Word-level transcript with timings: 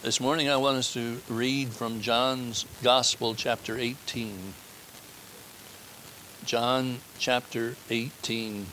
This 0.00 0.20
morning 0.20 0.48
I 0.48 0.56
want 0.58 0.76
us 0.76 0.92
to 0.92 1.20
read 1.28 1.70
from 1.70 2.00
John's 2.00 2.66
Gospel, 2.84 3.34
chapter 3.34 3.76
18. 3.76 4.54
John 6.44 6.98
chapter 7.18 7.74
18. 7.90 8.66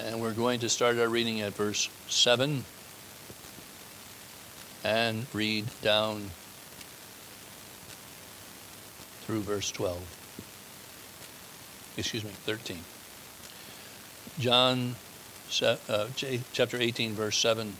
And 0.00 0.20
we're 0.20 0.32
going 0.32 0.58
to 0.58 0.68
start 0.68 0.98
our 0.98 1.08
reading 1.08 1.40
at 1.40 1.54
verse 1.54 1.88
7 2.08 2.64
and 4.82 5.26
read 5.32 5.66
down 5.82 6.30
through 9.20 9.42
verse 9.42 9.70
12. 9.70 11.94
Excuse 11.96 12.24
me, 12.24 12.30
13. 12.30 12.80
John 14.40 14.96
Uh, 15.62 16.06
chapter 16.52 16.76
18, 16.78 17.14
verse 17.14 17.38
7. 17.38 17.76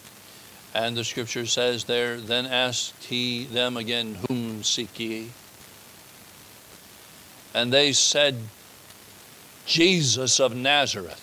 And 0.74 0.96
the 0.96 1.04
scripture 1.04 1.46
says 1.46 1.84
there, 1.84 2.18
Then 2.18 2.46
asked 2.46 3.04
he 3.04 3.44
them 3.44 3.76
again, 3.76 4.18
Whom 4.28 4.62
seek 4.62 4.98
ye? 4.98 5.30
And 7.54 7.72
they 7.72 7.92
said, 7.92 8.36
Jesus 9.64 10.38
of 10.38 10.54
Nazareth. 10.54 11.22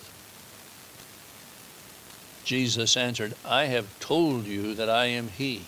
Jesus 2.44 2.96
answered, 2.96 3.34
I 3.44 3.66
have 3.66 3.98
told 4.00 4.44
you 4.44 4.74
that 4.74 4.90
I 4.90 5.06
am 5.06 5.28
he. 5.28 5.62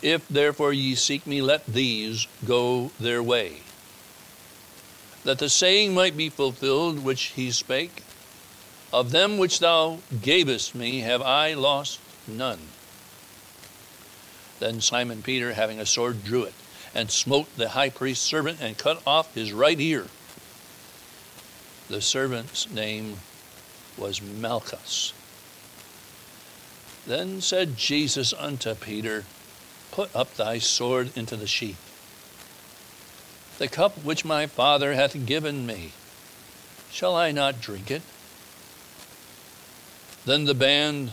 If 0.00 0.26
therefore 0.28 0.72
ye 0.72 0.94
seek 0.94 1.26
me, 1.26 1.42
let 1.42 1.66
these 1.66 2.26
go 2.46 2.90
their 2.98 3.22
way. 3.22 3.58
That 5.24 5.38
the 5.38 5.50
saying 5.50 5.92
might 5.92 6.16
be 6.16 6.30
fulfilled 6.30 7.04
which 7.04 7.32
he 7.36 7.50
spake, 7.50 8.02
of 8.92 9.10
them 9.10 9.38
which 9.38 9.60
thou 9.60 9.98
gavest 10.22 10.74
me 10.74 11.00
have 11.00 11.22
I 11.22 11.54
lost 11.54 12.00
none. 12.26 12.58
Then 14.58 14.80
Simon 14.80 15.22
Peter, 15.22 15.54
having 15.54 15.80
a 15.80 15.86
sword, 15.86 16.24
drew 16.24 16.42
it, 16.44 16.54
and 16.94 17.10
smote 17.10 17.56
the 17.56 17.70
high 17.70 17.90
priest's 17.90 18.24
servant, 18.24 18.60
and 18.60 18.76
cut 18.76 19.02
off 19.06 19.34
his 19.34 19.52
right 19.52 19.80
ear. 19.80 20.06
The 21.88 22.00
servant's 22.00 22.70
name 22.70 23.16
was 23.96 24.20
Malchus. 24.20 25.12
Then 27.06 27.40
said 27.40 27.76
Jesus 27.76 28.32
unto 28.32 28.74
Peter, 28.74 29.24
Put 29.90 30.14
up 30.14 30.34
thy 30.34 30.58
sword 30.58 31.16
into 31.16 31.36
the 31.36 31.46
sheath. 31.46 31.86
The 33.58 33.68
cup 33.68 34.04
which 34.04 34.24
my 34.24 34.46
Father 34.46 34.94
hath 34.94 35.26
given 35.26 35.66
me, 35.66 35.92
shall 36.90 37.16
I 37.16 37.32
not 37.32 37.60
drink 37.60 37.90
it? 37.90 38.02
Then 40.24 40.44
the 40.44 40.54
band 40.54 41.12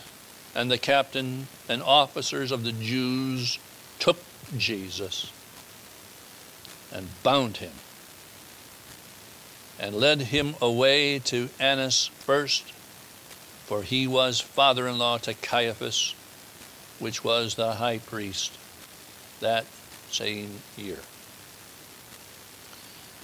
and 0.54 0.70
the 0.70 0.78
captain 0.78 1.48
and 1.70 1.82
officers 1.82 2.52
of 2.52 2.64
the 2.64 2.72
Jews 2.72 3.60
took 4.00 4.18
Jesus 4.58 5.32
and 6.92 7.08
bound 7.24 7.58
him 7.58 7.72
and 9.80 9.96
led 9.96 10.22
him 10.22 10.56
away 10.62 11.20
to 11.20 11.50
Annas 11.60 12.08
first, 12.20 12.72
for 13.66 13.84
he 13.84 14.08
was 14.08 14.40
father 14.40 14.88
in 14.88 14.98
law 14.98 15.18
to 15.20 15.34
Caiaphas, 15.34 16.16
which 17.00 17.24
was 17.24 17.56
the 17.56 17.74
high 17.74 18.00
priest 18.00 18.58
that 19.40 19.66
same 20.10 20.62
year. 20.76 20.98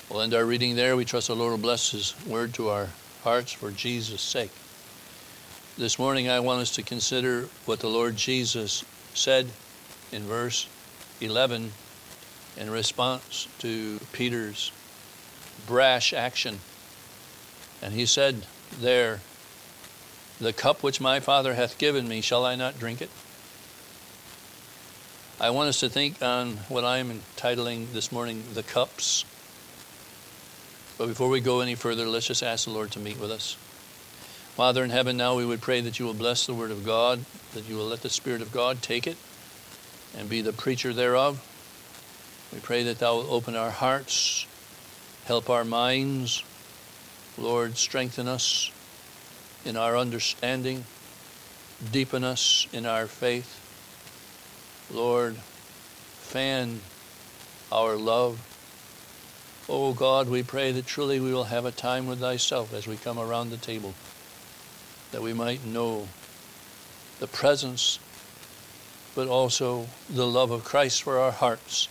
We'll 0.10 0.22
end 0.22 0.34
our 0.34 0.46
reading 0.46 0.76
there. 0.76 0.96
We 0.96 1.06
trust 1.06 1.28
the 1.28 1.36
Lord 1.36 1.52
will 1.52 1.58
bless 1.58 1.92
his 1.92 2.14
word 2.28 2.54
to 2.56 2.70
our 2.70 2.90
hearts 3.24 3.52
for 3.52 3.72
Jesus' 3.72 4.22
sake. 4.22 4.52
This 5.76 5.98
morning, 5.98 6.30
I 6.30 6.40
want 6.40 6.62
us 6.62 6.76
to 6.76 6.84
consider 6.84 7.50
what 7.66 7.80
the 7.80 7.90
Lord 7.90 8.16
Jesus 8.16 8.86
said 9.16 9.48
in 10.12 10.22
verse 10.22 10.68
11 11.20 11.72
in 12.58 12.70
response 12.70 13.48
to 13.58 14.00
Peter's 14.12 14.72
brash 15.66 16.14
action. 16.14 16.60
And 17.82 17.92
he 17.92 18.06
said 18.06 18.46
there, 18.80 19.22
The 20.40 20.54
cup 20.54 20.84
which 20.84 21.02
my 21.02 21.20
Father 21.20 21.56
hath 21.56 21.80
given 21.80 22.08
me, 22.08 22.22
shall 22.22 22.46
I 22.46 22.54
not 22.54 22.78
drink 22.78 23.02
it? 23.02 23.10
I 25.40 25.50
want 25.50 25.70
us 25.70 25.80
to 25.80 25.90
think 25.90 26.22
on 26.22 26.58
what 26.70 26.84
I 26.84 27.00
am 27.00 27.10
entitling 27.10 27.88
this 27.94 28.12
morning, 28.12 28.44
The 28.54 28.62
Cups. 28.62 29.26
But 31.00 31.08
before 31.08 31.30
we 31.30 31.40
go 31.40 31.62
any 31.62 31.74
further, 31.74 32.06
let's 32.06 32.28
just 32.28 32.44
ask 32.44 32.66
the 32.66 32.72
Lord 32.72 32.92
to 32.92 33.00
meet 33.00 33.20
with 33.20 33.32
us. 33.32 33.58
Father 34.56 34.84
in 34.84 34.92
heaven, 34.92 35.18
now 35.18 35.36
we 35.36 35.48
would 35.48 35.62
pray 35.62 35.82
that 35.82 35.98
you 35.98 36.06
will 36.06 36.14
bless 36.14 36.46
the 36.46 36.54
word 36.54 36.70
of 36.70 36.86
God, 36.86 37.26
that 37.56 37.68
you 37.68 37.76
will 37.76 37.88
let 37.88 38.04
the 38.04 38.10
Spirit 38.10 38.40
of 38.40 38.52
God 38.52 38.84
take 38.84 39.08
it 39.08 39.18
and 40.16 40.30
be 40.30 40.42
the 40.42 40.54
preacher 40.54 40.94
thereof. 40.94 41.42
We 42.54 42.60
pray 42.60 42.84
that 42.84 43.00
thou 43.00 43.16
will 43.16 43.34
open 43.34 43.56
our 43.56 43.72
hearts, 43.72 44.46
help 45.26 45.50
our 45.50 45.64
minds. 45.66 46.44
Lord, 47.36 47.78
strengthen 47.78 48.28
us 48.28 48.70
in 49.66 49.76
our 49.76 49.98
understanding, 49.98 50.84
deepen 51.92 52.24
us 52.24 52.68
in 52.72 52.86
our 52.86 53.08
faith. 53.08 53.60
Lord, 54.94 55.36
fan 55.36 56.82
our 57.72 57.96
love. 57.96 58.38
Oh 59.68 59.94
God, 59.94 60.30
we 60.30 60.44
pray 60.44 60.72
that 60.74 60.86
truly 60.86 61.20
we 61.20 61.34
will 61.34 61.46
have 61.46 61.66
a 61.66 61.72
time 61.72 62.06
with 62.06 62.20
thyself 62.20 62.72
as 62.72 62.86
we 62.86 62.98
come 62.98 63.18
around 63.18 63.50
the 63.50 63.58
table 63.58 63.96
that 65.14 65.22
we 65.22 65.32
might 65.32 65.64
know 65.64 66.08
the 67.20 67.28
presence, 67.28 68.00
but 69.14 69.28
also 69.28 69.86
the 70.10 70.26
love 70.26 70.50
of 70.50 70.64
Christ 70.64 71.04
for 71.04 71.20
our 71.20 71.32
hearts, 71.32 71.88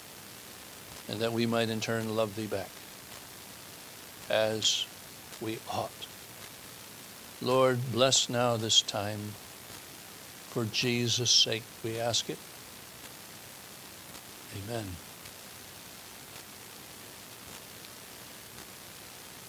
and 1.08 1.20
that 1.20 1.32
we 1.32 1.46
might 1.46 1.70
in 1.70 1.80
turn 1.80 2.16
love 2.16 2.34
thee 2.34 2.48
back 2.48 2.68
as 4.28 4.86
we 5.40 5.58
ought. 5.70 6.06
Lord, 7.40 7.78
bless 7.92 8.28
now 8.28 8.56
this 8.56 8.82
time. 8.82 9.20
For 10.50 10.64
Jesus' 10.64 11.30
sake, 11.30 11.62
we 11.84 11.98
ask 12.00 12.28
it. 12.28 12.38
Amen. 14.66 14.84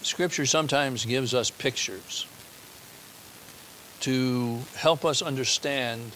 Scripture 0.04 0.46
sometimes 0.46 1.06
gives 1.06 1.34
us 1.34 1.50
pictures 1.50 2.28
to 4.04 4.60
help 4.76 5.06
us 5.06 5.22
understand 5.22 6.12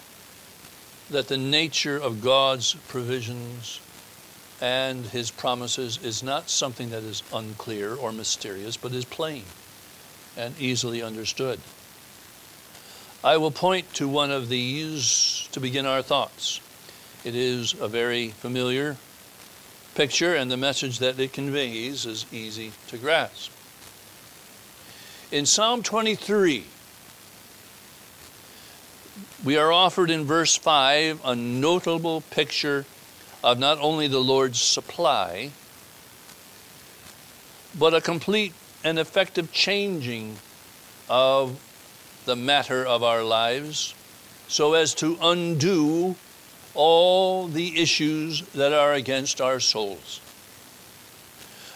that 1.10 1.30
the 1.30 1.38
nature 1.38 1.96
of 1.96 2.22
God's 2.22 2.74
provisions 2.90 3.80
and 4.60 5.06
his 5.06 5.32
promises 5.32 5.98
is 6.04 6.22
not 6.22 6.50
something 6.50 6.90
that 6.90 7.04
is 7.04 7.24
unclear 7.34 7.96
or 7.96 8.12
mysterious, 8.12 8.76
but 8.76 8.92
is 8.92 9.06
plain 9.06 9.44
and 10.36 10.54
easily 10.60 11.02
understood. 11.02 11.62
I 13.24 13.38
will 13.38 13.52
point 13.52 13.94
to 13.94 14.10
one 14.10 14.32
of 14.32 14.50
these 14.50 15.48
to 15.54 15.62
begin 15.62 15.86
our 15.86 16.02
thoughts. 16.02 16.60
It 17.24 17.36
is 17.36 17.74
a 17.80 17.88
very 17.88 18.32
familiar 18.32 18.98
picture, 19.96 20.36
and 20.36 20.52
the 20.52 20.58
message 20.58 21.00
that 21.00 21.18
it 21.18 21.32
conveys 21.32 22.06
is 22.06 22.26
easy 22.34 22.74
to 22.88 22.98
grasp. 22.98 23.54
In 25.32 25.46
Psalm 25.46 25.84
23, 25.84 26.66
we 29.44 29.58
are 29.58 29.72
offered 29.72 30.10
in 30.10 30.26
verse 30.26 30.56
5 30.56 31.22
a 31.24 31.36
notable 31.36 32.22
picture 32.22 32.86
of 33.44 33.60
not 33.60 33.80
only 33.80 34.08
the 34.08 34.20
Lord's 34.20 34.62
supply, 34.62 35.52
but 37.78 37.94
a 37.94 38.02
complete 38.02 38.54
and 38.84 38.98
effective 38.98 39.52
changing 39.52 40.38
of 41.10 41.60
the 42.26 42.36
matter 42.36 42.86
of 42.86 43.04
our 43.04 43.24
lives 43.24 43.94
so 44.48 44.74
as 44.74 44.94
to 44.96 45.18
undo 45.22 46.16
all 46.74 47.48
the 47.48 47.82
issues 47.82 48.42
that 48.50 48.74
are 48.74 48.94
against 48.94 49.42
our 49.42 49.60
souls. 49.60 50.22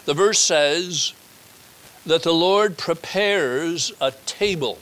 The 0.06 0.14
verse 0.14 0.40
says 0.40 1.14
that 2.06 2.24
the 2.24 2.34
Lord 2.34 2.78
prepares 2.78 3.92
a 4.02 4.12
table 4.26 4.78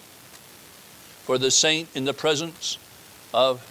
for 1.30 1.38
the 1.38 1.52
saint 1.52 1.88
in 1.94 2.06
the 2.06 2.14
presence 2.14 2.80
of 3.36 3.62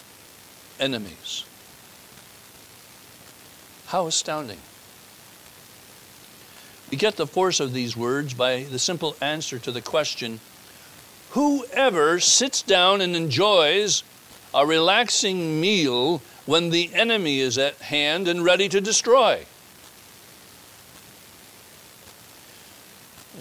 enemies. 0.79 1.45
How 3.87 4.07
astounding. 4.07 4.61
We 6.89 6.99
get 6.99 7.17
the 7.17 7.27
force 7.27 7.59
of 7.59 7.73
these 7.73 7.97
words 7.97 8.33
by 8.33 8.63
the 8.63 8.79
simple 8.79 9.17
answer 9.21 9.59
to 9.59 9.73
the 9.73 9.81
question 9.81 10.39
Whoever 11.31 12.21
sits 12.21 12.63
down 12.63 13.01
and 13.01 13.17
enjoys 13.17 14.05
a 14.55 14.65
relaxing 14.65 15.61
meal 15.61 16.23
when 16.47 16.71
the 16.71 16.95
enemy 16.95 17.41
is 17.41 17.59
at 17.59 17.75
hand 17.79 18.29
and 18.29 18.45
ready 18.45 18.69
to 18.69 18.81
destroy? 18.81 19.47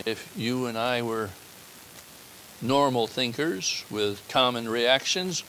If 0.08 0.34
you 0.36 0.66
and 0.66 0.76
I 0.76 1.04
were 1.04 1.30
normal 2.62 3.08
thinkers 3.08 3.86
with 3.90 4.28
common 4.30 4.68
reactions. 4.68 5.44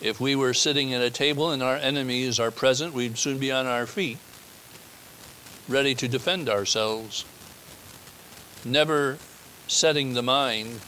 If 0.00 0.20
we 0.20 0.36
were 0.36 0.54
sitting 0.54 0.94
at 0.94 1.02
a 1.02 1.10
table 1.10 1.50
and 1.50 1.62
our 1.62 1.76
enemies 1.76 2.38
are 2.38 2.50
present, 2.50 2.94
we'd 2.94 3.18
soon 3.18 3.38
be 3.38 3.50
on 3.50 3.66
our 3.66 3.86
feet, 3.86 4.18
ready 5.68 5.94
to 5.96 6.08
defend 6.08 6.48
ourselves, 6.48 7.24
never 8.64 9.18
setting 9.66 10.14
the 10.14 10.22
mind 10.22 10.80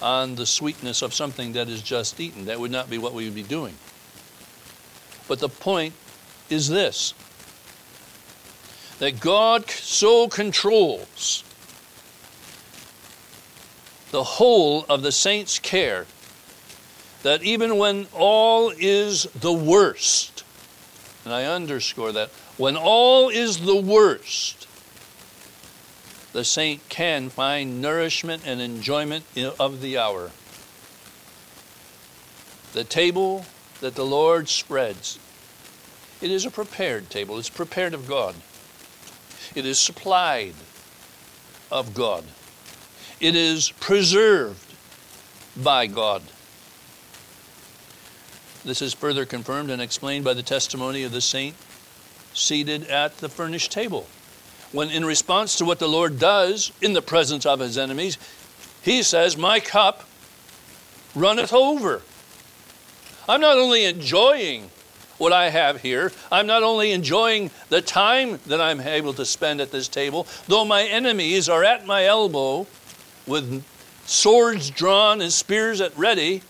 on 0.00 0.36
the 0.36 0.46
sweetness 0.46 1.02
of 1.02 1.12
something 1.12 1.52
that 1.52 1.68
is 1.68 1.82
just 1.82 2.18
eaten. 2.18 2.46
That 2.46 2.60
would 2.60 2.70
not 2.70 2.88
be 2.88 2.98
what 2.98 3.12
we 3.12 3.24
would 3.24 3.34
be 3.34 3.42
doing. 3.42 3.74
But 5.28 5.38
the 5.38 5.48
point 5.48 5.94
is 6.48 6.68
this 6.68 7.14
that 8.98 9.20
God 9.20 9.70
so 9.70 10.28
controls 10.28 11.42
the 14.10 14.24
whole 14.24 14.84
of 14.88 15.02
the 15.02 15.12
saint's 15.12 15.58
care 15.58 16.06
that 17.22 17.42
even 17.42 17.76
when 17.76 18.06
all 18.14 18.72
is 18.76 19.24
the 19.34 19.52
worst, 19.52 20.44
and 21.24 21.34
I 21.34 21.44
underscore 21.44 22.12
that, 22.12 22.30
when 22.56 22.76
all 22.76 23.28
is 23.28 23.58
the 23.58 23.76
worst, 23.76 24.66
the 26.32 26.44
saint 26.44 26.88
can 26.88 27.28
find 27.28 27.82
nourishment 27.82 28.42
and 28.46 28.60
enjoyment 28.60 29.24
of 29.58 29.80
the 29.80 29.98
hour. 29.98 30.30
The 32.72 32.84
table 32.84 33.44
that 33.80 33.96
the 33.96 34.06
Lord 34.06 34.48
spreads, 34.48 35.18
it 36.20 36.30
is 36.30 36.46
a 36.46 36.50
prepared 36.50 37.10
table. 37.10 37.38
It's 37.38 37.50
prepared 37.50 37.94
of 37.94 38.06
God. 38.08 38.34
It 39.54 39.66
is 39.66 39.78
supplied 39.78 40.54
of 41.70 41.94
God. 41.94 42.24
It 43.20 43.36
is 43.36 43.70
preserved 43.80 44.74
by 45.54 45.86
God. 45.86 46.22
This 48.64 48.80
is 48.80 48.94
further 48.94 49.26
confirmed 49.26 49.70
and 49.70 49.82
explained 49.82 50.24
by 50.24 50.32
the 50.32 50.42
testimony 50.42 51.02
of 51.02 51.12
the 51.12 51.20
saint 51.20 51.54
seated 52.32 52.84
at 52.84 53.18
the 53.18 53.28
furnished 53.28 53.72
table. 53.72 54.06
When, 54.72 54.88
in 54.88 55.04
response 55.04 55.56
to 55.56 55.64
what 55.64 55.78
the 55.78 55.88
Lord 55.88 56.18
does 56.18 56.72
in 56.80 56.92
the 56.94 57.02
presence 57.02 57.44
of 57.44 57.60
his 57.60 57.76
enemies, 57.76 58.16
he 58.82 59.02
says, 59.02 59.36
My 59.36 59.60
cup 59.60 60.04
runneth 61.14 61.52
over. 61.52 62.02
I'm 63.28 63.40
not 63.40 63.58
only 63.58 63.84
enjoying 63.84 64.70
what 65.18 65.32
I 65.32 65.50
have 65.50 65.82
here, 65.82 66.12
I'm 66.32 66.46
not 66.46 66.62
only 66.62 66.92
enjoying 66.92 67.50
the 67.68 67.82
time 67.82 68.40
that 68.46 68.60
I'm 68.60 68.80
able 68.80 69.12
to 69.14 69.26
spend 69.26 69.60
at 69.60 69.72
this 69.72 69.88
table, 69.88 70.26
though 70.46 70.64
my 70.64 70.84
enemies 70.84 71.48
are 71.48 71.64
at 71.64 71.84
my 71.86 72.06
elbow 72.06 72.66
with 73.30 73.64
swords 74.04 74.68
drawn 74.70 75.22
and 75.22 75.32
spears 75.32 75.80
at 75.80 75.96
ready, 75.96 76.42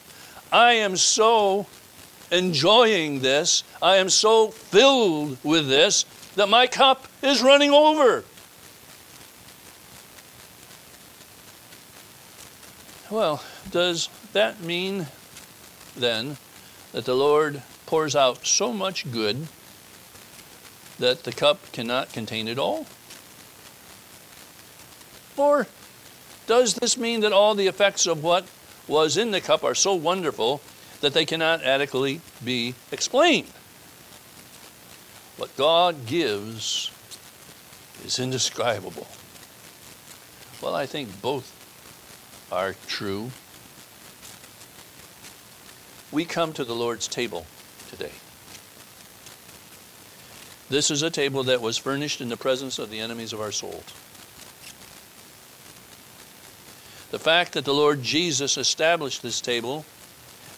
I 0.50 0.72
am 0.72 0.96
so 0.96 1.66
enjoying 2.32 3.20
this, 3.20 3.62
I 3.82 3.96
am 3.96 4.08
so 4.08 4.48
filled 4.48 5.36
with 5.44 5.68
this 5.68 6.04
that 6.34 6.48
my 6.48 6.66
cup 6.66 7.06
is 7.22 7.42
running 7.42 7.70
over. 7.70 8.24
Well, 13.10 13.42
does 13.70 14.08
that 14.32 14.60
mean 14.62 15.06
then 15.96 16.36
that 16.92 17.04
the 17.04 17.14
Lord 17.14 17.62
pours 17.86 18.16
out 18.16 18.46
so 18.46 18.72
much 18.72 19.10
good 19.10 19.48
that 20.98 21.24
the 21.24 21.32
cup 21.32 21.72
cannot 21.72 22.12
contain 22.12 22.46
it 22.46 22.58
all? 22.58 22.86
Or 25.36 25.66
does 26.50 26.74
this 26.74 26.98
mean 26.98 27.20
that 27.20 27.32
all 27.32 27.54
the 27.54 27.68
effects 27.68 28.08
of 28.08 28.24
what 28.24 28.44
was 28.88 29.16
in 29.16 29.30
the 29.30 29.40
cup 29.40 29.62
are 29.62 29.72
so 29.72 29.94
wonderful 29.94 30.60
that 31.00 31.14
they 31.14 31.24
cannot 31.24 31.62
adequately 31.62 32.20
be 32.44 32.74
explained? 32.90 33.46
What 35.36 35.56
God 35.56 36.06
gives 36.06 36.90
is 38.04 38.18
indescribable. 38.18 39.06
Well, 40.60 40.74
I 40.74 40.86
think 40.86 41.22
both 41.22 41.54
are 42.50 42.74
true. 42.88 43.30
We 46.10 46.24
come 46.24 46.52
to 46.54 46.64
the 46.64 46.74
Lord's 46.74 47.06
table 47.06 47.46
today. 47.90 48.10
This 50.68 50.90
is 50.90 51.02
a 51.02 51.10
table 51.10 51.44
that 51.44 51.60
was 51.60 51.78
furnished 51.78 52.20
in 52.20 52.28
the 52.28 52.36
presence 52.36 52.80
of 52.80 52.90
the 52.90 52.98
enemies 52.98 53.32
of 53.32 53.40
our 53.40 53.52
souls. 53.52 53.84
The 57.10 57.18
fact 57.18 57.54
that 57.54 57.64
the 57.64 57.74
Lord 57.74 58.02
Jesus 58.02 58.56
established 58.56 59.22
this 59.22 59.40
table 59.40 59.84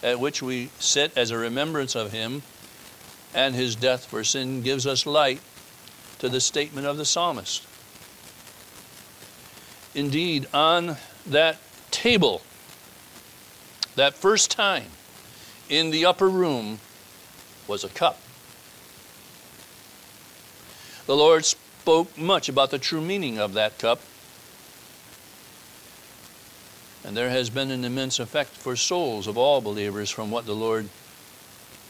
at 0.03 0.19
which 0.19 0.41
we 0.41 0.69
sit 0.79 1.17
as 1.17 1.31
a 1.31 1.37
remembrance 1.37 1.95
of 1.95 2.11
him 2.11 2.43
and 3.33 3.55
his 3.55 3.75
death 3.75 4.05
for 4.05 4.23
sin 4.23 4.61
gives 4.61 4.85
us 4.85 5.05
light 5.05 5.41
to 6.19 6.29
the 6.29 6.39
statement 6.39 6.85
of 6.85 6.97
the 6.97 7.05
psalmist. 7.05 7.65
Indeed, 9.95 10.47
on 10.53 10.97
that 11.25 11.57
table, 11.89 12.41
that 13.95 14.13
first 14.13 14.51
time 14.51 14.85
in 15.69 15.89
the 15.89 16.05
upper 16.05 16.29
room 16.29 16.79
was 17.67 17.83
a 17.83 17.89
cup. 17.89 18.19
The 21.05 21.15
Lord 21.15 21.45
spoke 21.45 22.15
much 22.17 22.47
about 22.47 22.71
the 22.71 22.79
true 22.79 23.01
meaning 23.01 23.39
of 23.39 23.53
that 23.53 23.77
cup 23.79 23.99
and 27.05 27.17
there 27.17 27.29
has 27.29 27.49
been 27.49 27.69
an 27.69 27.83
immense 27.83 28.19
effect 28.19 28.51
for 28.51 28.75
souls 28.75 29.27
of 29.27 29.37
all 29.37 29.59
believers 29.59 30.09
from 30.09 30.31
what 30.31 30.45
the 30.45 30.55
Lord 30.55 30.87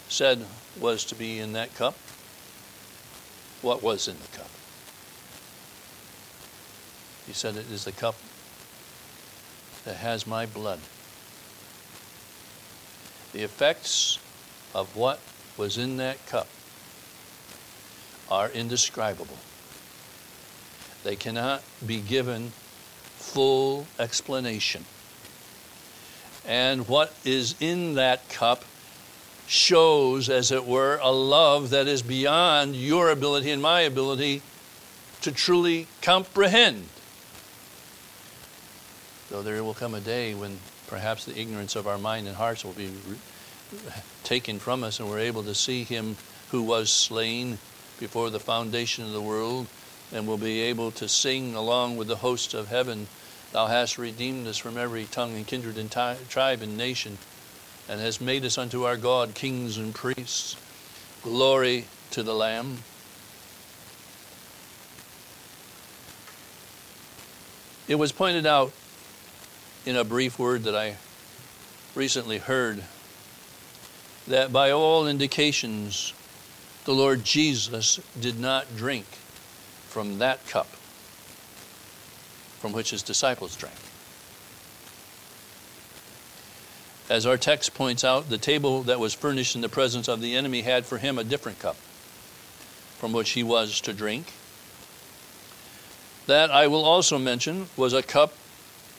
said 0.10 0.46
was 0.80 1.04
to 1.06 1.16
be 1.16 1.40
in 1.40 1.54
that 1.54 1.74
cup. 1.76 1.96
What 3.62 3.84
was 3.84 4.08
in 4.08 4.18
the 4.20 4.38
cup? 4.38 4.50
He 7.28 7.34
said, 7.34 7.56
It 7.56 7.72
is 7.72 7.86
the 7.86 7.92
cup 7.92 8.16
that 9.86 9.98
has 9.98 10.26
my 10.26 10.46
blood. 10.46 10.80
The 13.34 13.44
effects 13.44 14.20
of 14.74 14.96
what 14.96 15.20
was 15.58 15.78
in 15.78 15.98
that 15.98 16.26
cup 16.26 16.48
are 18.30 18.50
indescribable. 18.50 19.38
They 21.04 21.16
cannot 21.16 21.64
be 21.86 22.00
given 22.00 22.52
full 23.18 23.86
explanation 24.00 24.86
and 26.46 26.88
what 26.88 27.14
is 27.24 27.56
in 27.60 27.96
that 27.96 28.28
cup 28.30 28.64
shows, 29.48 30.30
as 30.30 30.52
it 30.52 30.66
were, 30.66 31.00
a 31.02 31.12
love 31.12 31.70
that 31.70 31.88
is 31.88 32.02
beyond 32.02 32.76
your 32.76 33.10
ability 33.10 33.52
and 33.52 33.62
my 33.62 33.82
ability 33.82 34.42
to 35.22 35.32
truly 35.32 35.88
comprehend. 36.02 36.88
Though 39.30 39.42
there 39.42 39.64
will 39.64 39.74
come 39.74 39.94
a 39.94 40.00
day 40.00 40.34
when 40.34 40.60
perhaps 40.88 41.26
the 41.26 41.40
ignorance 41.40 41.76
of 41.76 41.88
our 41.88 41.98
mind 41.98 42.28
and 42.28 42.36
hearts 42.36 42.64
will 42.64 42.74
be 42.74 42.92
taken 44.24 44.60
from 44.60 44.84
us 44.84 45.00
and 45.00 45.10
we're 45.10 45.20
able 45.20 45.44
to 45.44 45.56
see 45.56 45.84
him 45.84 46.16
who 46.52 46.62
was 46.62 46.92
slain 46.92 47.58
before 48.00 48.30
the 48.30 48.40
foundation 48.40 49.04
of 49.04 49.12
the 49.12 49.22
world 49.22 49.68
and 50.12 50.28
will 50.28 50.38
be 50.38 50.62
able 50.62 50.92
to 50.92 51.08
sing 51.08 51.56
along 51.56 51.98
with 51.98 52.08
the 52.08 52.18
hosts 52.18 52.54
of 52.54 52.68
heaven 52.68 53.08
Thou 53.54 53.68
hast 53.68 54.00
redeemed 54.00 54.48
us 54.48 54.58
from 54.58 54.80
every 54.80 55.06
tongue 55.06 55.36
and 55.36 55.46
kindred 55.46 55.78
and 55.78 55.92
tribe 55.92 56.64
and 56.64 56.76
nation, 56.76 57.20
and 57.88 58.02
hast 58.02 58.20
made 58.20 58.44
us 58.46 58.58
unto 58.58 58.86
our 58.86 58.98
God 58.98 59.36
kings 59.36 59.78
and 59.78 59.94
priests. 59.94 60.58
Glory 61.22 61.86
to 62.10 62.24
the 62.24 62.34
Lamb. 62.34 62.80
It 67.88 67.96
was 67.96 68.12
pointed 68.12 68.48
out 68.48 68.72
in 69.86 69.96
a 69.96 70.04
brief 70.04 70.40
word 70.40 70.64
that 70.64 70.76
I 70.76 70.98
recently 71.94 72.40
heard 72.40 72.84
that 74.28 74.52
by 74.52 74.72
all 74.72 75.08
indications, 75.08 76.14
the 76.86 76.94
Lord 76.94 77.24
Jesus 77.24 78.00
did 78.20 78.40
not 78.40 78.76
drink 78.76 79.06
from 79.90 80.18
that 80.18 80.48
cup 80.48 80.68
from 82.64 82.72
which 82.72 82.92
his 82.92 83.04
disciples 83.04 83.58
drank. 83.58 83.76
As 87.10 87.26
our 87.26 87.36
text 87.36 87.74
points 87.74 88.06
out, 88.06 88.30
the 88.30 88.38
table 88.38 88.84
that 88.84 89.02
was 89.02 89.14
furnished 89.14 89.54
in 89.54 89.62
the 89.62 89.68
presence 89.68 90.08
of 90.08 90.22
the 90.22 90.38
enemy 90.38 90.62
had 90.62 90.86
for 90.86 90.98
him 90.98 91.20
a 91.20 91.26
different 91.26 91.60
cup 91.60 91.76
from 93.00 93.12
which 93.12 93.32
he 93.32 93.44
was 93.44 93.82
to 93.82 93.92
drink. 93.92 94.28
That, 96.26 96.52
I 96.52 96.68
will 96.68 96.86
also 96.86 97.20
mention, 97.20 97.68
was 97.76 97.92
a 97.92 98.02
cup 98.02 98.32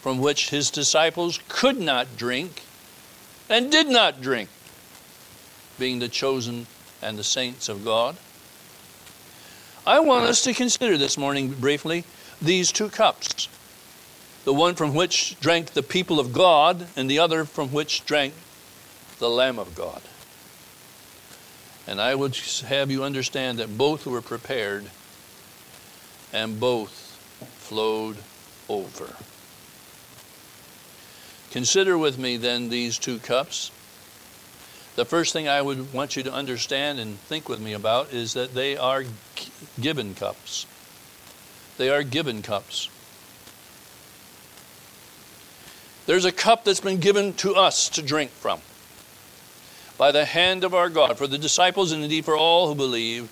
from 0.02 0.18
which 0.18 0.50
his 0.50 0.70
disciples 0.70 1.40
could 1.48 1.80
not 1.80 2.18
drink 2.18 2.64
and 3.48 3.72
did 3.72 3.88
not 3.88 4.20
drink, 4.20 4.50
being 5.78 6.00
the 6.00 6.08
chosen 6.08 6.66
and 7.00 7.16
the 7.18 7.24
saints 7.24 7.70
of 7.70 7.82
God. 7.82 8.16
I 9.86 10.00
want 10.00 10.26
us 10.26 10.42
to 10.42 10.52
consider 10.52 10.98
this 10.98 11.16
morning 11.16 11.48
briefly 11.52 12.04
these 12.42 12.70
two 12.70 12.90
cups 12.90 13.48
the 14.44 14.54
one 14.54 14.74
from 14.74 14.94
which 14.94 15.38
drank 15.40 15.72
the 15.72 15.82
people 15.82 16.20
of 16.20 16.32
God, 16.32 16.86
and 16.96 17.10
the 17.10 17.18
other 17.18 17.44
from 17.44 17.70
which 17.70 18.04
drank 18.04 18.34
the 19.18 19.30
Lamb 19.30 19.58
of 19.58 19.74
God. 19.74 20.02
And 21.86 22.00
I 22.00 22.14
would 22.14 22.36
have 22.66 22.90
you 22.90 23.04
understand 23.04 23.58
that 23.58 23.76
both 23.76 24.06
were 24.06 24.22
prepared 24.22 24.84
and 26.32 26.58
both 26.58 26.90
flowed 27.58 28.16
over. 28.68 29.14
Consider 31.50 31.96
with 31.96 32.18
me 32.18 32.36
then 32.36 32.68
these 32.68 32.98
two 32.98 33.18
cups. 33.18 33.70
The 34.96 35.04
first 35.04 35.32
thing 35.32 35.48
I 35.48 35.62
would 35.62 35.92
want 35.92 36.16
you 36.16 36.22
to 36.22 36.32
understand 36.32 36.98
and 36.98 37.18
think 37.18 37.48
with 37.48 37.60
me 37.60 37.72
about 37.72 38.12
is 38.12 38.34
that 38.34 38.54
they 38.54 38.76
are 38.76 39.04
given 39.80 40.14
cups. 40.14 40.66
They 41.78 41.90
are 41.90 42.02
given 42.02 42.42
cups. 42.42 42.88
There's 46.06 46.24
a 46.24 46.32
cup 46.32 46.64
that's 46.64 46.80
been 46.80 46.98
given 46.98 47.32
to 47.34 47.54
us 47.54 47.88
to 47.90 48.02
drink 48.02 48.30
from 48.30 48.60
by 49.96 50.12
the 50.12 50.24
hand 50.24 50.64
of 50.64 50.74
our 50.74 50.88
God. 50.88 51.16
For 51.16 51.26
the 51.26 51.38
disciples 51.38 51.92
and 51.92 52.02
indeed 52.02 52.24
for 52.24 52.36
all 52.36 52.68
who 52.68 52.74
believe, 52.74 53.30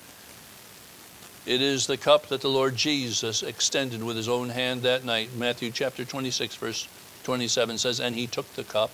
it 1.44 1.60
is 1.60 1.86
the 1.86 1.96
cup 1.96 2.28
that 2.28 2.40
the 2.40 2.48
Lord 2.48 2.76
Jesus 2.76 3.42
extended 3.42 4.02
with 4.02 4.16
his 4.16 4.28
own 4.28 4.48
hand 4.48 4.82
that 4.82 5.04
night. 5.04 5.30
Matthew 5.36 5.70
chapter 5.70 6.04
26, 6.04 6.56
verse 6.56 6.88
27 7.24 7.78
says, 7.78 8.00
And 8.00 8.14
he 8.14 8.26
took 8.26 8.50
the 8.54 8.64
cup 8.64 8.90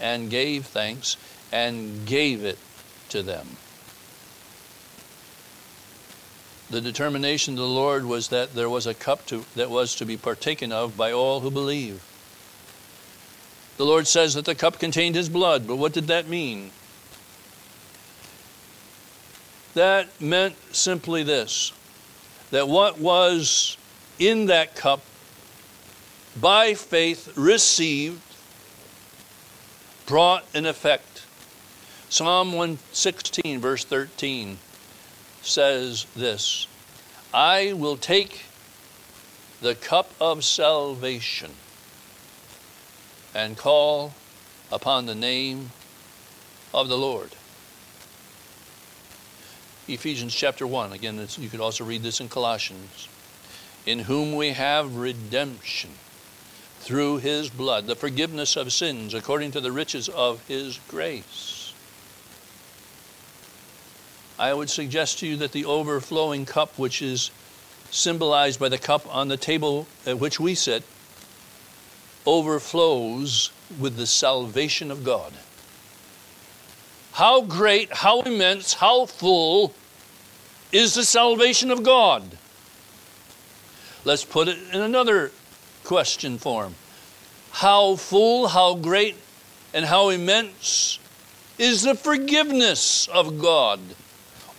and 0.00 0.28
gave 0.28 0.66
thanks 0.66 1.16
and 1.52 2.04
gave 2.04 2.44
it 2.44 2.58
to 3.10 3.22
them. 3.22 3.46
The 6.68 6.80
determination 6.80 7.54
of 7.54 7.58
the 7.58 7.68
Lord 7.68 8.04
was 8.04 8.28
that 8.28 8.54
there 8.54 8.70
was 8.70 8.86
a 8.86 8.94
cup 8.94 9.24
to, 9.26 9.44
that 9.54 9.70
was 9.70 9.94
to 9.96 10.04
be 10.04 10.16
partaken 10.16 10.72
of 10.72 10.96
by 10.96 11.12
all 11.12 11.40
who 11.40 11.50
believe. 11.50 12.02
The 13.76 13.84
Lord 13.84 14.06
says 14.06 14.34
that 14.34 14.44
the 14.44 14.54
cup 14.54 14.78
contained 14.78 15.16
his 15.16 15.28
blood, 15.28 15.66
but 15.66 15.76
what 15.76 15.92
did 15.92 16.06
that 16.06 16.28
mean? 16.28 16.70
That 19.74 20.20
meant 20.20 20.54
simply 20.74 21.24
this 21.24 21.72
that 22.50 22.68
what 22.68 23.00
was 23.00 23.76
in 24.20 24.46
that 24.46 24.76
cup 24.76 25.00
by 26.40 26.74
faith 26.74 27.36
received 27.36 28.22
brought 30.06 30.44
an 30.54 30.66
effect. 30.66 31.26
Psalm 32.08 32.52
116, 32.52 33.58
verse 33.58 33.84
13 33.84 34.58
says 35.42 36.06
this 36.14 36.68
I 37.32 37.72
will 37.72 37.96
take 37.96 38.44
the 39.60 39.74
cup 39.74 40.12
of 40.20 40.44
salvation 40.44 41.50
and 43.34 43.56
call 43.56 44.14
upon 44.70 45.06
the 45.06 45.14
name 45.14 45.70
of 46.72 46.88
the 46.88 46.96
Lord. 46.96 47.30
Ephesians 49.86 50.34
chapter 50.34 50.66
1. 50.66 50.92
Again, 50.92 51.26
you 51.38 51.48
could 51.48 51.60
also 51.60 51.84
read 51.84 52.02
this 52.02 52.20
in 52.20 52.28
Colossians. 52.28 53.08
In 53.84 53.98
whom 53.98 54.34
we 54.34 54.50
have 54.50 54.96
redemption 54.96 55.90
through 56.80 57.18
his 57.18 57.50
blood, 57.50 57.86
the 57.86 57.96
forgiveness 57.96 58.56
of 58.56 58.72
sins 58.72 59.12
according 59.12 59.50
to 59.52 59.60
the 59.60 59.72
riches 59.72 60.08
of 60.08 60.46
his 60.46 60.78
grace. 60.88 61.74
I 64.38 64.52
would 64.54 64.70
suggest 64.70 65.18
to 65.18 65.26
you 65.26 65.36
that 65.36 65.52
the 65.52 65.64
overflowing 65.64 66.46
cup, 66.46 66.78
which 66.78 67.02
is 67.02 67.30
symbolized 67.90 68.58
by 68.58 68.68
the 68.68 68.78
cup 68.78 69.06
on 69.14 69.28
the 69.28 69.36
table 69.36 69.86
at 70.06 70.18
which 70.18 70.40
we 70.40 70.54
sit, 70.54 70.82
overflows 72.26 73.50
with 73.78 73.96
the 73.96 74.06
salvation 74.06 74.90
of 74.90 75.04
God. 75.04 75.32
How 77.12 77.42
great, 77.42 77.92
how 77.92 78.22
immense, 78.22 78.74
how 78.74 79.06
full 79.06 79.72
is 80.72 80.94
the 80.94 81.04
salvation 81.04 81.70
of 81.70 81.82
God? 81.82 82.36
Let's 84.04 84.24
put 84.24 84.48
it 84.48 84.58
in 84.72 84.80
another 84.80 85.30
question 85.84 86.38
form. 86.38 86.74
How 87.52 87.96
full, 87.96 88.48
how 88.48 88.74
great, 88.74 89.16
and 89.72 89.84
how 89.84 90.08
immense 90.08 90.98
is 91.58 91.82
the 91.82 91.94
forgiveness 91.94 93.06
of 93.08 93.40
God 93.40 93.80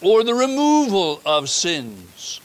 or 0.01 0.23
the 0.23 0.33
removal 0.33 1.21
of 1.25 1.49
sins? 1.49 2.39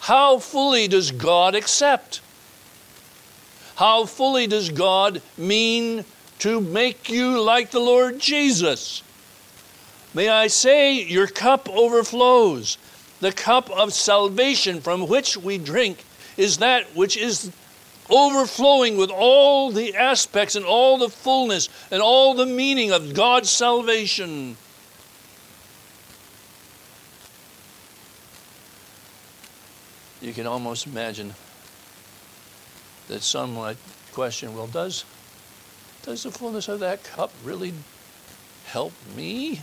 How 0.00 0.38
fully 0.38 0.88
does 0.88 1.10
God 1.10 1.54
accept? 1.54 2.22
How 3.78 4.06
fully 4.06 4.48
does 4.48 4.70
God 4.70 5.22
mean 5.36 6.04
to 6.40 6.60
make 6.60 7.08
you 7.08 7.40
like 7.40 7.70
the 7.70 7.78
Lord 7.78 8.18
Jesus. 8.18 9.04
May 10.14 10.28
I 10.28 10.48
say, 10.48 11.02
your 11.02 11.28
cup 11.28 11.68
overflows. 11.68 12.76
The 13.20 13.30
cup 13.30 13.70
of 13.70 13.92
salvation 13.92 14.80
from 14.80 15.06
which 15.06 15.36
we 15.36 15.58
drink 15.58 16.04
is 16.36 16.58
that 16.58 16.96
which 16.96 17.16
is 17.16 17.52
overflowing 18.10 18.96
with 18.96 19.10
all 19.10 19.70
the 19.70 19.94
aspects 19.94 20.56
and 20.56 20.64
all 20.64 20.98
the 20.98 21.08
fullness 21.08 21.68
and 21.90 22.00
all 22.00 22.34
the 22.34 22.46
meaning 22.46 22.90
of 22.90 23.14
God's 23.14 23.50
salvation. 23.50 24.56
You 30.20 30.32
can 30.32 30.48
almost 30.48 30.86
imagine 30.86 31.34
that 33.08 33.22
some 33.22 33.54
might 33.54 33.76
question 34.12 34.54
well, 34.54 34.66
does 34.66 35.04
does 36.02 36.22
the 36.22 36.30
fullness 36.30 36.68
of 36.68 36.80
that 36.80 37.04
cup 37.04 37.32
really 37.44 37.74
help 38.66 38.92
me? 39.16 39.60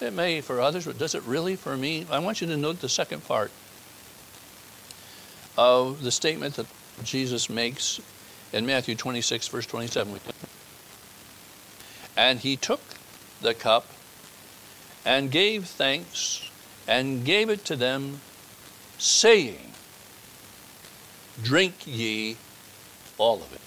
It 0.00 0.12
may 0.12 0.40
for 0.40 0.60
others, 0.60 0.86
but 0.86 0.98
does 0.98 1.14
it 1.14 1.22
really 1.24 1.54
for 1.54 1.76
me? 1.76 2.06
I 2.10 2.18
want 2.18 2.40
you 2.40 2.46
to 2.48 2.56
note 2.56 2.80
the 2.80 2.88
second 2.88 3.24
part 3.24 3.52
of 5.56 6.02
the 6.02 6.10
statement 6.10 6.54
that 6.54 6.66
Jesus 7.04 7.48
makes 7.48 8.00
in 8.52 8.66
Matthew 8.66 8.94
26, 8.94 9.48
verse 9.48 9.66
27. 9.66 10.18
And 12.16 12.40
he 12.40 12.56
took 12.56 12.80
the 13.40 13.54
cup 13.54 13.86
and 15.04 15.30
gave 15.30 15.66
thanks 15.66 16.50
and 16.88 17.24
gave 17.24 17.48
it 17.48 17.64
to 17.66 17.76
them, 17.76 18.20
saying, 18.98 19.72
Drink 21.42 21.86
ye 21.86 22.36
all 23.18 23.42
of 23.42 23.52
it. 23.52 23.60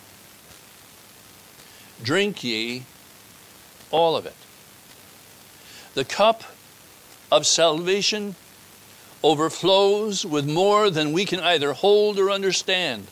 Drink 2.03 2.43
ye 2.43 2.83
all 3.91 4.15
of 4.15 4.25
it. 4.25 4.35
The 5.93 6.05
cup 6.05 6.43
of 7.31 7.45
salvation 7.45 8.35
overflows 9.23 10.25
with 10.25 10.47
more 10.47 10.89
than 10.89 11.11
we 11.11 11.25
can 11.25 11.39
either 11.39 11.73
hold 11.73 12.19
or 12.19 12.29
understand. 12.29 13.07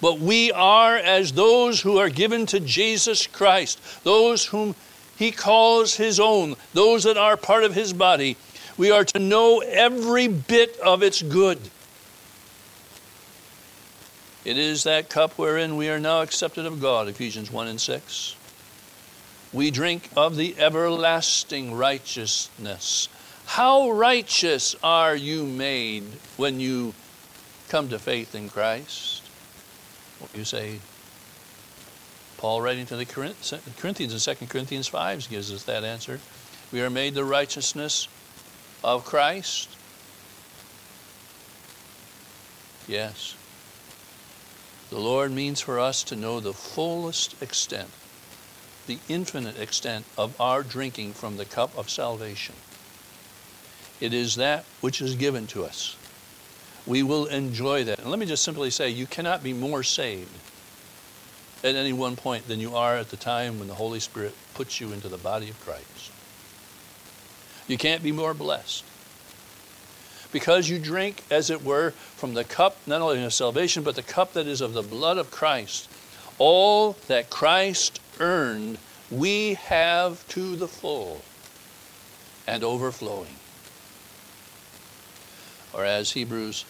But 0.00 0.18
we 0.18 0.52
are 0.52 0.96
as 0.96 1.32
those 1.32 1.80
who 1.80 1.98
are 1.98 2.08
given 2.08 2.46
to 2.46 2.60
Jesus 2.60 3.26
Christ, 3.26 3.80
those 4.02 4.46
whom 4.46 4.74
he 5.16 5.30
calls 5.30 5.94
his 5.94 6.18
own, 6.18 6.56
those 6.72 7.04
that 7.04 7.16
are 7.16 7.36
part 7.36 7.64
of 7.64 7.74
his 7.74 7.92
body. 7.92 8.36
We 8.76 8.90
are 8.90 9.04
to 9.04 9.18
know 9.20 9.60
every 9.60 10.26
bit 10.26 10.78
of 10.80 11.02
its 11.02 11.22
good. 11.22 11.58
It 14.44 14.58
is 14.58 14.84
that 14.84 15.08
cup 15.08 15.38
wherein 15.38 15.76
we 15.76 15.88
are 15.88 15.98
now 15.98 16.20
accepted 16.20 16.66
of 16.66 16.80
God, 16.80 17.08
Ephesians 17.08 17.50
1 17.50 17.66
and 17.66 17.80
6. 17.80 18.36
We 19.54 19.70
drink 19.70 20.10
of 20.16 20.36
the 20.36 20.54
everlasting 20.58 21.74
righteousness. 21.74 23.08
How 23.46 23.90
righteous 23.90 24.74
are 24.82 25.16
you 25.16 25.44
made 25.44 26.04
when 26.36 26.60
you 26.60 26.92
come 27.68 27.88
to 27.88 27.98
faith 27.98 28.34
in 28.34 28.48
Christ? 28.50 29.22
Well, 30.20 30.28
you 30.34 30.44
say, 30.44 30.80
Paul 32.36 32.60
writing 32.60 32.84
to 32.86 32.96
the 32.96 33.06
Corinthians 33.06 33.52
in 34.18 34.36
2 34.36 34.46
Corinthians 34.46 34.88
5 34.88 35.30
gives 35.30 35.52
us 35.52 35.62
that 35.64 35.84
answer. 35.84 36.20
We 36.70 36.82
are 36.82 36.90
made 36.90 37.14
the 37.14 37.24
righteousness 37.24 38.08
of 38.82 39.04
Christ. 39.04 39.74
Yes. 42.86 43.36
The 44.94 45.00
Lord 45.00 45.32
means 45.32 45.60
for 45.60 45.80
us 45.80 46.04
to 46.04 46.14
know 46.14 46.38
the 46.38 46.52
fullest 46.52 47.42
extent, 47.42 47.88
the 48.86 49.00
infinite 49.08 49.58
extent 49.58 50.04
of 50.16 50.40
our 50.40 50.62
drinking 50.62 51.14
from 51.14 51.36
the 51.36 51.44
cup 51.44 51.76
of 51.76 51.90
salvation. 51.90 52.54
It 54.00 54.14
is 54.14 54.36
that 54.36 54.64
which 54.80 55.02
is 55.02 55.16
given 55.16 55.48
to 55.48 55.64
us. 55.64 55.96
We 56.86 57.02
will 57.02 57.26
enjoy 57.26 57.82
that. 57.82 57.98
And 57.98 58.08
let 58.08 58.20
me 58.20 58.26
just 58.26 58.44
simply 58.44 58.70
say 58.70 58.88
you 58.88 59.08
cannot 59.08 59.42
be 59.42 59.52
more 59.52 59.82
saved 59.82 60.30
at 61.64 61.74
any 61.74 61.92
one 61.92 62.14
point 62.14 62.46
than 62.46 62.60
you 62.60 62.76
are 62.76 62.96
at 62.96 63.10
the 63.10 63.16
time 63.16 63.58
when 63.58 63.66
the 63.66 63.74
Holy 63.74 63.98
Spirit 63.98 64.36
puts 64.54 64.80
you 64.80 64.92
into 64.92 65.08
the 65.08 65.18
body 65.18 65.50
of 65.50 65.60
Christ. 65.64 66.12
You 67.66 67.78
can't 67.78 68.04
be 68.04 68.12
more 68.12 68.32
blessed. 68.32 68.84
Because 70.34 70.68
you 70.68 70.80
drink, 70.80 71.22
as 71.30 71.48
it 71.48 71.64
were, 71.64 71.92
from 71.92 72.34
the 72.34 72.42
cup 72.42 72.76
not 72.88 73.00
only 73.00 73.22
of 73.24 73.32
salvation, 73.32 73.84
but 73.84 73.94
the 73.94 74.02
cup 74.02 74.32
that 74.32 74.48
is 74.48 74.60
of 74.60 74.74
the 74.74 74.82
blood 74.82 75.16
of 75.16 75.30
Christ. 75.30 75.88
All 76.38 76.94
that 77.06 77.30
Christ 77.30 78.00
earned, 78.18 78.78
we 79.12 79.54
have 79.54 80.26
to 80.30 80.56
the 80.56 80.66
full 80.66 81.22
and 82.48 82.64
overflowing. 82.64 83.36
Or 85.72 85.84
as 85.84 86.10
Hebrews 86.10 86.64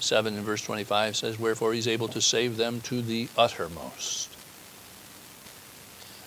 7 0.00 0.34
and 0.34 0.44
verse 0.46 0.62
25 0.62 1.16
says, 1.16 1.38
Wherefore 1.38 1.74
he's 1.74 1.86
able 1.86 2.08
to 2.08 2.22
save 2.22 2.56
them 2.56 2.80
to 2.82 3.02
the 3.02 3.28
uttermost 3.36 4.34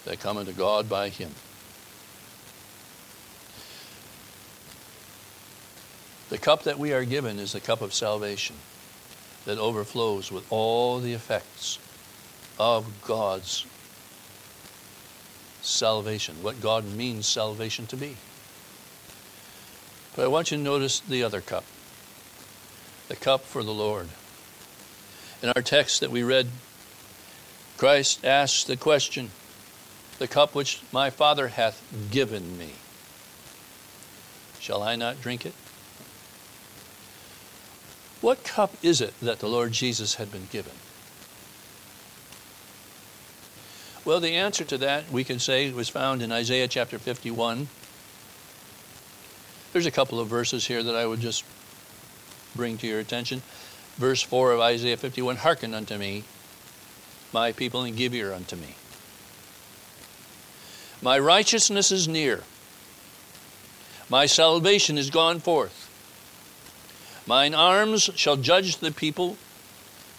that 0.05 0.19
come 0.19 0.37
unto 0.37 0.53
God 0.53 0.87
by 0.87 1.09
him. 1.09 1.31
The 6.29 6.37
cup 6.37 6.63
that 6.63 6.77
we 6.77 6.91
are 6.91 7.05
given 7.05 7.39
is 7.39 7.53
the 7.53 7.61
cup 7.61 7.81
of 7.81 7.93
salvation 7.93 8.57
that 9.45 9.57
overflows 9.57 10.29
with 10.29 10.45
all 10.51 10.99
the 10.99 11.13
effects 11.13 11.79
of 12.59 13.01
God's 13.05 13.65
salvation, 15.61 16.35
what 16.41 16.61
God 16.61 16.85
means 16.85 17.27
salvation 17.27 17.87
to 17.87 17.97
be. 17.97 18.17
But 20.15 20.25
I 20.25 20.27
want 20.27 20.51
you 20.51 20.57
to 20.57 20.63
notice 20.63 20.99
the 20.99 21.23
other 21.23 21.39
cup, 21.39 21.63
the 23.07 23.15
cup 23.15 23.45
for 23.45 23.63
the 23.63 23.73
Lord. 23.73 24.09
In 25.41 25.49
our 25.55 25.61
text 25.61 26.01
that 26.01 26.11
we 26.11 26.23
read, 26.23 26.49
Christ 27.77 28.25
asks 28.25 28.63
the 28.63 28.75
question, 28.75 29.29
the 30.19 30.27
cup 30.27 30.55
which 30.55 30.81
my 30.91 31.09
Father 31.09 31.49
hath 31.49 31.81
given 32.11 32.57
me, 32.57 32.71
shall 34.59 34.83
I 34.83 34.95
not 34.95 35.21
drink 35.21 35.45
it? 35.45 35.53
What 38.27 38.43
cup 38.43 38.73
is 38.83 38.99
it 38.99 39.17
that 39.21 39.39
the 39.39 39.47
Lord 39.47 39.71
Jesus 39.71 40.15
had 40.15 40.33
been 40.33 40.49
given? 40.51 40.73
Well, 44.03 44.19
the 44.19 44.35
answer 44.35 44.65
to 44.65 44.77
that, 44.79 45.09
we 45.09 45.23
can 45.23 45.39
say, 45.39 45.71
was 45.71 45.87
found 45.87 46.21
in 46.21 46.33
Isaiah 46.33 46.67
chapter 46.67 46.99
51. 46.99 47.69
There's 49.71 49.85
a 49.85 49.91
couple 49.91 50.19
of 50.19 50.27
verses 50.27 50.67
here 50.67 50.83
that 50.83 50.93
I 50.93 51.05
would 51.05 51.21
just 51.21 51.45
bring 52.53 52.77
to 52.79 52.87
your 52.87 52.99
attention. 52.99 53.43
Verse 53.95 54.21
4 54.21 54.51
of 54.51 54.59
Isaiah 54.59 54.97
51 54.97 55.37
Hearken 55.37 55.73
unto 55.73 55.97
me, 55.97 56.25
my 57.31 57.53
people, 57.53 57.83
and 57.83 57.95
give 57.95 58.13
ear 58.13 58.33
unto 58.33 58.57
me. 58.57 58.75
My 61.01 61.17
righteousness 61.17 61.93
is 61.93 62.09
near, 62.09 62.43
my 64.09 64.25
salvation 64.25 64.97
is 64.97 65.09
gone 65.09 65.39
forth. 65.39 65.86
Mine 67.27 67.53
arms 67.53 68.09
shall 68.15 68.37
judge 68.37 68.77
the 68.77 68.91
people, 68.91 69.35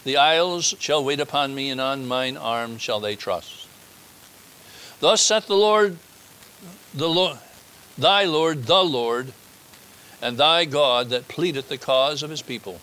the 0.05 0.19
isles 0.19 0.75
shall 0.79 1.03
wait 1.03 1.21
upon 1.21 1.55
me, 1.55 1.71
and 1.71 1.81
on 1.81 2.07
mine 2.07 2.37
arm 2.37 2.77
shall 2.77 3.01
they 3.01 3.17
trust. 3.17 3.67
Thus 5.01 5.23
saith 5.23 5.47
the 5.47 5.57
Lord, 5.57 5.97
the 6.93 7.09
Lord, 7.09 7.39
thy 7.97 8.25
Lord, 8.25 8.65
the 8.65 8.85
Lord, 8.85 9.33
and 10.21 10.37
thy 10.37 10.67
God 10.67 11.09
that 11.09 11.29
pleadeth 11.29 11.71
the 11.71 11.79
cause 11.79 12.23
of 12.23 12.29
his 12.29 12.43
people. 12.43 12.79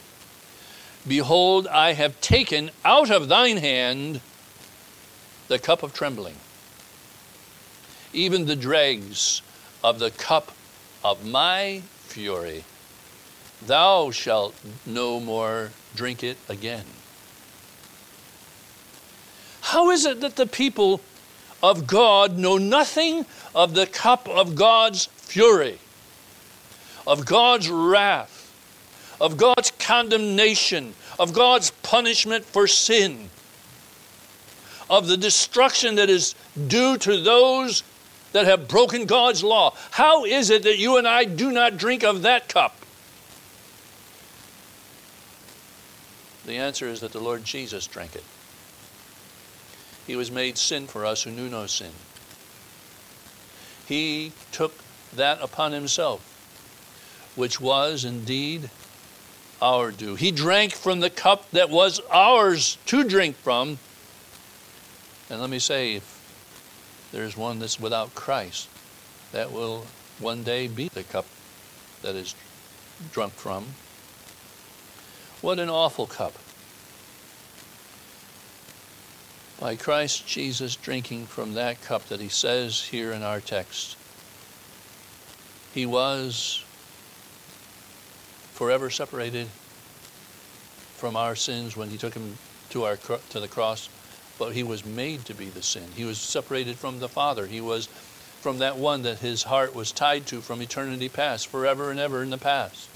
Behold, 1.08 1.67
I 1.67 1.94
have 1.94 2.20
taken 2.20 2.72
out 2.84 3.12
of 3.12 3.27
thine 3.27 3.58
hand 3.58 4.22
the 5.50 5.60
cup 5.60 5.84
of 5.84 5.94
trembling, 5.94 6.38
even 8.12 8.48
the 8.48 8.55
dregs 8.55 9.44
of 9.84 10.00
the 10.00 10.10
cup 10.10 10.51
of 11.03 11.24
my 11.24 11.84
fury 12.00 12.63
thou 13.62 14.12
shalt 14.12 14.56
no 14.86 15.20
more 15.20 15.72
drink 15.96 16.24
it 16.24 16.38
again. 16.50 16.86
How 19.62 19.90
is 19.90 20.06
it 20.06 20.22
that 20.22 20.36
the 20.36 20.46
people 20.46 21.02
of 21.64 21.88
God 21.88 22.38
know 22.38 22.58
nothing 22.58 23.26
of 23.56 23.74
the 23.74 23.88
cup 23.88 24.30
of 24.30 24.56
God's 24.56 25.06
fury, 25.06 25.80
of 27.08 27.26
God's 27.26 27.70
wrath, 27.70 28.54
of 29.20 29.38
God's 29.38 29.72
condemnation, 29.80 30.94
of 31.18 31.34
God's 31.34 31.72
punishment 31.72 32.46
for 32.46 32.68
sin, 32.68 33.30
of 34.89 35.08
the 35.08 35.18
destruction 35.18 35.96
that 35.96 36.10
is 36.10 36.36
due 36.68 36.98
to 37.00 37.20
those 37.20 37.82
that 38.34 38.46
have 38.46 38.68
broken 38.68 39.06
God's 39.06 39.44
law? 39.44 39.74
How 39.91 40.26
is 40.26 40.50
it 40.50 40.63
that 40.63 40.78
you 40.78 40.98
and 40.98 41.08
I 41.08 41.24
do 41.24 41.52
not 41.52 41.78
drink 41.78 42.04
of 42.04 42.22
that 42.22 42.50
cup? 42.50 42.85
The 46.45 46.58
answer 46.58 46.88
is 46.88 46.99
that 46.99 47.12
the 47.12 47.19
Lord 47.19 47.43
Jesus 47.43 47.88
drank 47.88 48.15
it. 48.15 48.23
He 50.05 50.15
was 50.15 50.29
made 50.29 50.58
sin 50.58 50.86
for 50.88 51.05
us 51.05 51.23
who 51.23 51.31
knew 51.31 51.49
no 51.49 51.65
sin. 51.65 51.91
He 53.88 54.31
took 54.51 54.73
that 55.15 55.41
upon 55.41 55.71
himself, 55.71 56.21
which 57.36 57.60
was 57.60 58.05
indeed 58.05 58.69
our 59.62 59.91
due. 59.91 60.15
He 60.15 60.31
drank 60.31 60.73
from 60.73 60.99
the 60.99 61.10
cup 61.10 61.49
that 61.51 61.69
was 61.69 61.99
ours 62.12 62.77
to 62.88 63.03
drink 63.03 63.36
from. 63.38 63.79
And 65.29 65.41
let 65.41 65.49
me 65.49 65.60
say, 65.60 65.95
if 65.95 67.10
there's 67.12 67.36
one 67.36 67.60
that's 67.60 67.79
without 67.79 68.13
Christ, 68.13 68.67
that 69.31 69.51
will 69.51 69.86
one 70.19 70.43
day 70.43 70.67
be 70.67 70.89
the 70.89 71.03
cup 71.03 71.25
that 72.01 72.15
is 72.15 72.36
drunk 73.12 73.34
from. 73.34 73.65
What 75.41 75.60
an 75.60 75.69
awful 75.69 76.08
cup. 76.08 76.34
By 79.60 79.76
Christ 79.76 80.28
Jesus 80.28 80.76
drinking 80.76 81.28
from 81.28 81.54
that 81.54 81.82
cup 81.82 82.06
that 82.10 82.19
he 82.19 82.30
says 82.30 82.82
here 82.84 83.12
in 83.12 83.24
our 83.24 83.39
text, 83.39 83.98
he 85.74 85.86
was 85.86 86.63
forever 88.54 88.89
separated 88.89 89.48
from 90.95 91.15
our 91.15 91.36
sins 91.36 91.76
when 91.76 91.89
he 91.89 91.98
took 91.98 92.13
him 92.13 92.38
to 92.69 92.86
our 92.86 92.98
to 92.98 93.39
the 93.39 93.48
cross 93.48 93.89
but 94.38 94.54
he 94.54 94.63
was 94.63 94.86
made 94.86 95.24
to 95.26 95.34
be 95.34 95.45
the 95.45 95.63
sin. 95.63 95.88
He 95.95 96.04
was 96.04 96.17
separated 96.17 96.78
from 96.78 97.00
the 97.00 97.08
father. 97.08 97.45
He 97.45 97.62
was 97.62 97.88
from 98.41 98.60
that 98.60 98.78
one 98.78 99.04
that 99.04 99.19
his 99.19 99.43
heart 99.43 99.74
was 99.74 99.91
tied 99.91 100.26
to 100.28 100.41
from 100.41 100.62
eternity 100.62 101.10
past 101.10 101.48
forever 101.48 101.89
and 101.89 102.00
ever 102.00 102.21
in 102.21 102.30
the 102.30 102.38
past 102.38 102.89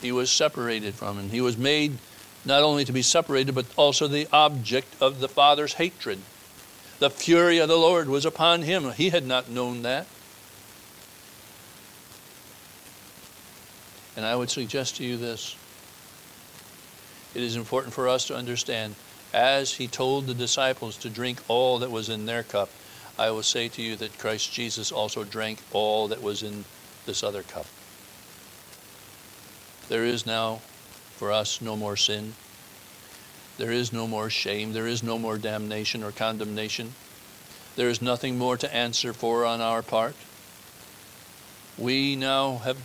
he 0.00 0.12
was 0.12 0.30
separated 0.30 0.94
from 0.94 1.18
and 1.18 1.30
he 1.30 1.40
was 1.40 1.56
made 1.56 1.98
not 2.44 2.62
only 2.62 2.84
to 2.84 2.92
be 2.92 3.02
separated, 3.02 3.54
but 3.54 3.66
also 3.76 4.06
the 4.06 4.28
object 4.32 4.94
of 5.00 5.20
the 5.20 5.28
Father's 5.28 5.74
hatred. 5.74 6.18
The 6.98 7.10
fury 7.10 7.58
of 7.58 7.68
the 7.68 7.76
Lord 7.76 8.08
was 8.08 8.24
upon 8.24 8.62
him. 8.62 8.90
He 8.92 9.10
had 9.10 9.26
not 9.26 9.48
known 9.48 9.82
that. 9.82 10.06
And 14.16 14.26
I 14.26 14.34
would 14.34 14.50
suggest 14.50 14.96
to 14.96 15.04
you 15.04 15.16
this 15.16 15.56
it 17.34 17.42
is 17.42 17.56
important 17.56 17.94
for 17.94 18.08
us 18.08 18.26
to 18.28 18.34
understand, 18.34 18.94
as 19.32 19.74
he 19.74 19.86
told 19.86 20.26
the 20.26 20.34
disciples 20.34 20.96
to 20.98 21.10
drink 21.10 21.40
all 21.46 21.78
that 21.78 21.90
was 21.90 22.08
in 22.08 22.26
their 22.26 22.42
cup, 22.42 22.70
I 23.18 23.30
will 23.30 23.42
say 23.42 23.68
to 23.68 23.82
you 23.82 23.94
that 23.96 24.18
Christ 24.18 24.52
Jesus 24.52 24.90
also 24.90 25.24
drank 25.24 25.60
all 25.72 26.08
that 26.08 26.22
was 26.22 26.42
in 26.42 26.64
this 27.04 27.22
other 27.22 27.42
cup. 27.42 27.66
There 29.88 30.04
is 30.04 30.26
now 30.26 30.60
for 31.16 31.32
us 31.32 31.60
no 31.60 31.76
more 31.76 31.96
sin. 31.96 32.34
There 33.56 33.72
is 33.72 33.92
no 33.92 34.06
more 34.06 34.30
shame. 34.30 34.72
There 34.72 34.86
is 34.86 35.02
no 35.02 35.18
more 35.18 35.38
damnation 35.38 36.04
or 36.04 36.12
condemnation. 36.12 36.92
There 37.74 37.88
is 37.88 38.02
nothing 38.02 38.38
more 38.38 38.56
to 38.56 38.74
answer 38.74 39.12
for 39.12 39.44
on 39.44 39.60
our 39.60 39.82
part. 39.82 40.14
We 41.76 42.16
now 42.16 42.58
have 42.58 42.76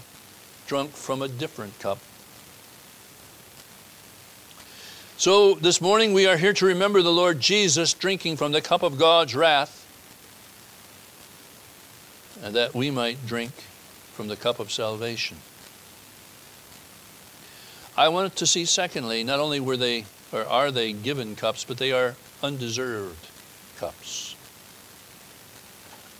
drunk 0.65 0.91
from 0.91 1.21
a 1.21 1.27
different 1.27 1.77
cup. 1.79 1.99
So 5.17 5.53
this 5.55 5.79
morning 5.79 6.13
we 6.13 6.25
are 6.25 6.37
here 6.37 6.53
to 6.53 6.65
remember 6.65 7.01
the 7.01 7.11
Lord 7.11 7.39
Jesus 7.39 7.93
drinking 7.93 8.37
from 8.37 8.51
the 8.51 8.61
cup 8.61 8.83
of 8.83 8.97
God's 8.97 9.35
wrath, 9.35 9.79
and 12.41 12.55
that 12.55 12.73
we 12.73 12.91
might 12.91 13.25
drink 13.25 13.53
from 14.13 14.27
the 14.27 14.35
cup 14.35 14.59
of 14.59 14.71
salvation. 14.71 15.37
I 17.95 18.09
wanted 18.09 18.35
to 18.37 18.47
see, 18.47 18.65
secondly, 18.65 19.23
not 19.23 19.39
only 19.39 19.59
were 19.59 19.77
they 19.77 20.05
or 20.31 20.45
are 20.47 20.71
they 20.71 20.93
given 20.93 21.35
cups, 21.35 21.63
but 21.63 21.77
they 21.77 21.91
are 21.91 22.15
undeserved 22.41 23.27
cups. 23.77 24.35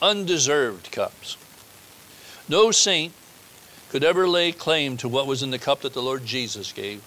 Undeserved 0.01 0.91
cups. 0.91 1.36
No 2.47 2.69
saint 2.69 3.13
could 3.89 4.03
ever 4.03 4.27
lay 4.27 4.51
claim 4.51 4.97
to 4.97 5.07
what 5.09 5.25
was 5.25 5.41
in 5.41 5.49
the 5.49 5.57
cup 5.57 5.81
that 5.81 5.93
the 5.93 6.01
Lord 6.01 6.25
Jesus 6.25 6.71
gave. 6.71 7.01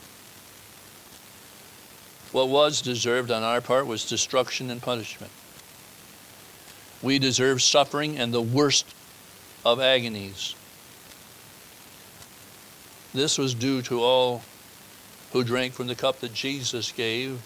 What 2.33 2.49
was 2.49 2.83
deserved 2.83 3.31
on 3.31 3.45
our 3.45 3.61
part 3.61 3.87
was 3.87 4.09
destruction 4.09 4.69
and 4.71 4.83
punishment. 4.83 5.33
We 7.03 7.21
deserve 7.21 7.63
suffering 7.63 8.19
and 8.19 8.35
the 8.35 8.43
worst 8.43 8.87
of 9.65 9.81
agonies. 9.81 10.57
This 13.15 13.39
was 13.39 13.55
due 13.55 13.81
to 13.83 14.03
all 14.03 14.43
who 15.33 15.45
drank 15.45 15.75
from 15.75 15.87
the 15.87 15.95
cup 15.95 16.21
that 16.21 16.33
Jesus 16.33 16.93
gave. 16.93 17.41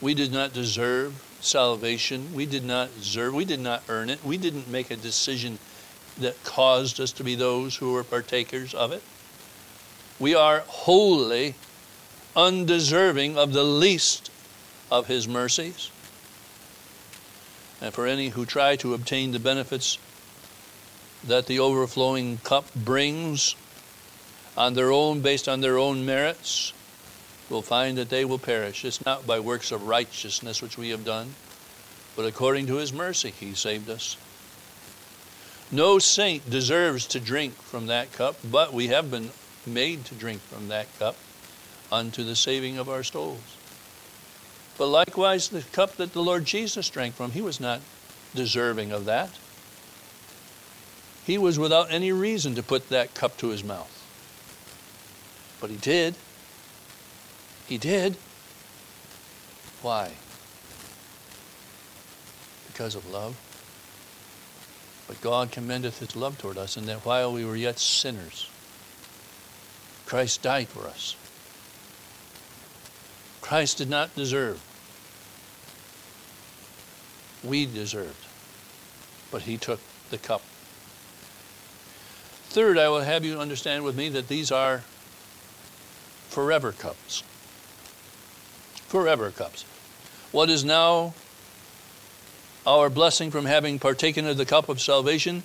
We 0.00 0.14
did 0.14 0.32
not 0.32 0.52
deserve 0.52 1.22
salvation. 1.40 2.34
We 2.34 2.46
did 2.46 2.64
not 2.64 2.94
deserve, 2.96 3.34
we 3.34 3.44
did 3.44 3.60
not 3.60 3.82
earn 3.88 4.10
it. 4.10 4.24
We 4.24 4.36
didn't 4.36 4.68
make 4.68 4.90
a 4.90 4.96
decision 4.96 5.58
that 6.18 6.42
caused 6.44 7.00
us 7.00 7.12
to 7.12 7.24
be 7.24 7.34
those 7.34 7.76
who 7.76 7.92
were 7.92 8.04
partakers 8.04 8.74
of 8.74 8.92
it. 8.92 9.02
We 10.18 10.34
are 10.34 10.60
wholly 10.66 11.54
undeserving 12.34 13.36
of 13.36 13.52
the 13.52 13.64
least 13.64 14.30
of 14.90 15.06
His 15.06 15.28
mercies. 15.28 15.90
And 17.80 17.92
for 17.92 18.06
any 18.06 18.30
who 18.30 18.46
try 18.46 18.76
to 18.76 18.94
obtain 18.94 19.32
the 19.32 19.38
benefits 19.38 19.98
that 21.24 21.46
the 21.46 21.58
overflowing 21.58 22.38
cup 22.38 22.72
brings 22.74 23.54
on 24.56 24.74
their 24.74 24.90
own, 24.90 25.20
based 25.20 25.48
on 25.48 25.60
their 25.60 25.76
own 25.76 26.06
merits, 26.06 26.72
will 27.48 27.62
find 27.62 27.96
that 27.98 28.08
they 28.08 28.24
will 28.24 28.38
perish. 28.38 28.84
It's 28.84 29.04
not 29.04 29.26
by 29.26 29.40
works 29.40 29.72
of 29.72 29.86
righteousness 29.86 30.60
which 30.60 30.76
we 30.76 30.90
have 30.90 31.04
done, 31.04 31.34
but 32.16 32.26
according 32.26 32.66
to 32.66 32.76
his 32.76 32.92
mercy 32.92 33.30
he 33.30 33.54
saved 33.54 33.88
us. 33.88 34.16
No 35.70 35.98
saint 35.98 36.48
deserves 36.48 37.06
to 37.08 37.20
drink 37.20 37.54
from 37.54 37.86
that 37.86 38.12
cup, 38.12 38.36
but 38.44 38.72
we 38.72 38.88
have 38.88 39.10
been 39.10 39.30
made 39.66 40.04
to 40.06 40.14
drink 40.14 40.40
from 40.42 40.68
that 40.68 40.86
cup 40.98 41.16
unto 41.90 42.22
the 42.24 42.36
saving 42.36 42.78
of 42.78 42.88
our 42.88 43.02
souls. 43.02 43.56
But 44.78 44.88
likewise, 44.88 45.48
the 45.48 45.62
cup 45.62 45.96
that 45.96 46.12
the 46.12 46.22
Lord 46.22 46.44
Jesus 46.44 46.88
drank 46.90 47.14
from, 47.14 47.32
he 47.32 47.40
was 47.40 47.60
not 47.60 47.80
deserving 48.34 48.92
of 48.92 49.06
that. 49.06 49.30
He 51.24 51.38
was 51.38 51.58
without 51.58 51.90
any 51.90 52.12
reason 52.12 52.54
to 52.54 52.62
put 52.62 52.90
that 52.90 53.14
cup 53.14 53.36
to 53.38 53.48
his 53.48 53.64
mouth. 53.64 53.92
But 55.60 55.70
he 55.70 55.76
did. 55.76 56.14
He 57.68 57.78
did. 57.78 58.16
Why? 59.82 60.12
Because 62.68 62.94
of 62.94 63.10
love. 63.10 63.36
But 65.08 65.20
God 65.20 65.50
commendeth 65.50 65.98
his 65.98 66.16
love 66.16 66.38
toward 66.38 66.58
us, 66.58 66.76
in 66.76 66.86
that 66.86 67.04
while 67.04 67.32
we 67.32 67.44
were 67.44 67.56
yet 67.56 67.78
sinners, 67.78 68.48
Christ 70.04 70.42
died 70.42 70.68
for 70.68 70.86
us. 70.86 71.16
Christ 73.40 73.78
did 73.78 73.90
not 73.90 74.14
deserve. 74.14 74.60
We 77.44 77.66
deserved. 77.66 78.26
But 79.30 79.42
he 79.42 79.56
took 79.56 79.80
the 80.10 80.18
cup. 80.18 80.42
Third, 82.48 82.78
I 82.78 82.88
will 82.88 83.00
have 83.00 83.24
you 83.24 83.38
understand 83.38 83.84
with 83.84 83.96
me 83.96 84.08
that 84.10 84.28
these 84.28 84.50
are 84.50 84.82
forever 86.28 86.72
cups 86.72 87.22
forever 88.88 89.30
cups. 89.30 89.64
What 90.32 90.50
is 90.50 90.64
now 90.64 91.14
our 92.66 92.90
blessing 92.90 93.30
from 93.30 93.44
having 93.44 93.78
partaken 93.78 94.26
of 94.26 94.36
the 94.36 94.44
cup 94.44 94.68
of 94.68 94.80
salvation 94.80 95.42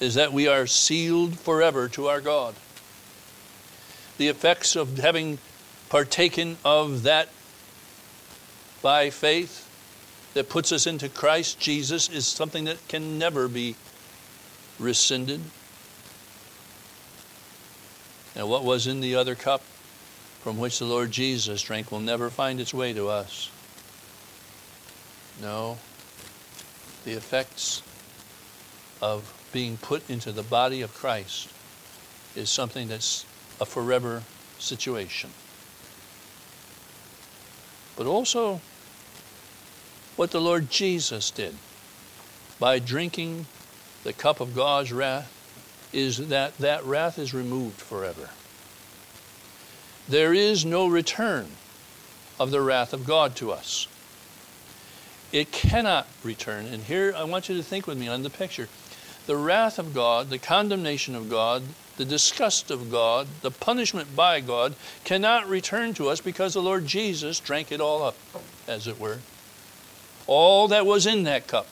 is 0.00 0.14
that 0.14 0.32
we 0.32 0.48
are 0.48 0.66
sealed 0.66 1.38
forever 1.38 1.88
to 1.88 2.08
our 2.08 2.20
God. 2.20 2.54
The 4.18 4.28
effects 4.28 4.76
of 4.76 4.98
having 4.98 5.38
partaken 5.88 6.56
of 6.64 7.04
that 7.04 7.28
by 8.82 9.10
faith 9.10 9.66
that 10.34 10.48
puts 10.48 10.72
us 10.72 10.86
into 10.86 11.08
Christ 11.08 11.60
Jesus 11.60 12.08
is 12.08 12.26
something 12.26 12.64
that 12.64 12.86
can 12.88 13.18
never 13.18 13.48
be 13.48 13.76
rescinded. 14.78 15.40
And 18.34 18.48
what 18.48 18.64
was 18.64 18.86
in 18.86 19.00
the 19.00 19.16
other 19.16 19.34
cup 19.34 19.62
from 20.40 20.58
which 20.58 20.78
the 20.78 20.86
Lord 20.86 21.10
Jesus 21.10 21.62
drank 21.62 21.92
will 21.92 22.00
never 22.00 22.30
find 22.30 22.60
its 22.60 22.72
way 22.72 22.92
to 22.94 23.08
us. 23.08 23.50
No, 25.40 25.78
the 27.04 27.12
effects 27.12 27.82
of 29.02 29.32
being 29.52 29.76
put 29.76 30.08
into 30.08 30.32
the 30.32 30.42
body 30.42 30.80
of 30.82 30.94
Christ 30.94 31.48
is 32.34 32.48
something 32.48 32.88
that's 32.88 33.26
a 33.60 33.66
forever 33.66 34.22
situation. 34.58 35.30
But 37.96 38.06
also, 38.06 38.60
what 40.16 40.30
the 40.30 40.40
Lord 40.40 40.70
Jesus 40.70 41.30
did 41.30 41.54
by 42.58 42.78
drinking 42.78 43.46
the 44.04 44.12
cup 44.12 44.40
of 44.40 44.54
God's 44.54 44.92
wrath 44.92 45.36
is 45.92 46.28
that 46.28 46.56
that 46.58 46.84
wrath 46.84 47.18
is 47.18 47.34
removed 47.34 47.80
forever 47.80 48.30
there 50.10 50.34
is 50.34 50.64
no 50.64 50.88
return 50.88 51.46
of 52.38 52.50
the 52.50 52.60
wrath 52.60 52.92
of 52.92 53.06
God 53.06 53.36
to 53.36 53.52
us. 53.52 53.86
It 55.32 55.52
cannot 55.52 56.08
return. 56.24 56.66
And 56.66 56.82
here 56.82 57.14
I 57.16 57.24
want 57.24 57.48
you 57.48 57.56
to 57.56 57.62
think 57.62 57.86
with 57.86 57.96
me 57.96 58.08
on 58.08 58.24
the 58.24 58.30
picture. 58.30 58.68
The 59.26 59.36
wrath 59.36 59.78
of 59.78 59.94
God, 59.94 60.28
the 60.28 60.38
condemnation 60.38 61.14
of 61.14 61.30
God, 61.30 61.62
the 61.96 62.04
disgust 62.04 62.70
of 62.70 62.90
God, 62.90 63.28
the 63.42 63.52
punishment 63.52 64.16
by 64.16 64.40
God 64.40 64.74
cannot 65.04 65.48
return 65.48 65.94
to 65.94 66.08
us 66.08 66.20
because 66.20 66.54
the 66.54 66.62
Lord 66.62 66.86
Jesus 66.86 67.38
drank 67.38 67.70
it 67.70 67.80
all 67.80 68.02
up, 68.02 68.16
as 68.66 68.88
it 68.88 68.98
were. 68.98 69.18
All 70.26 70.66
that 70.68 70.86
was 70.86 71.06
in 71.06 71.24
that 71.24 71.46
cup, 71.46 71.68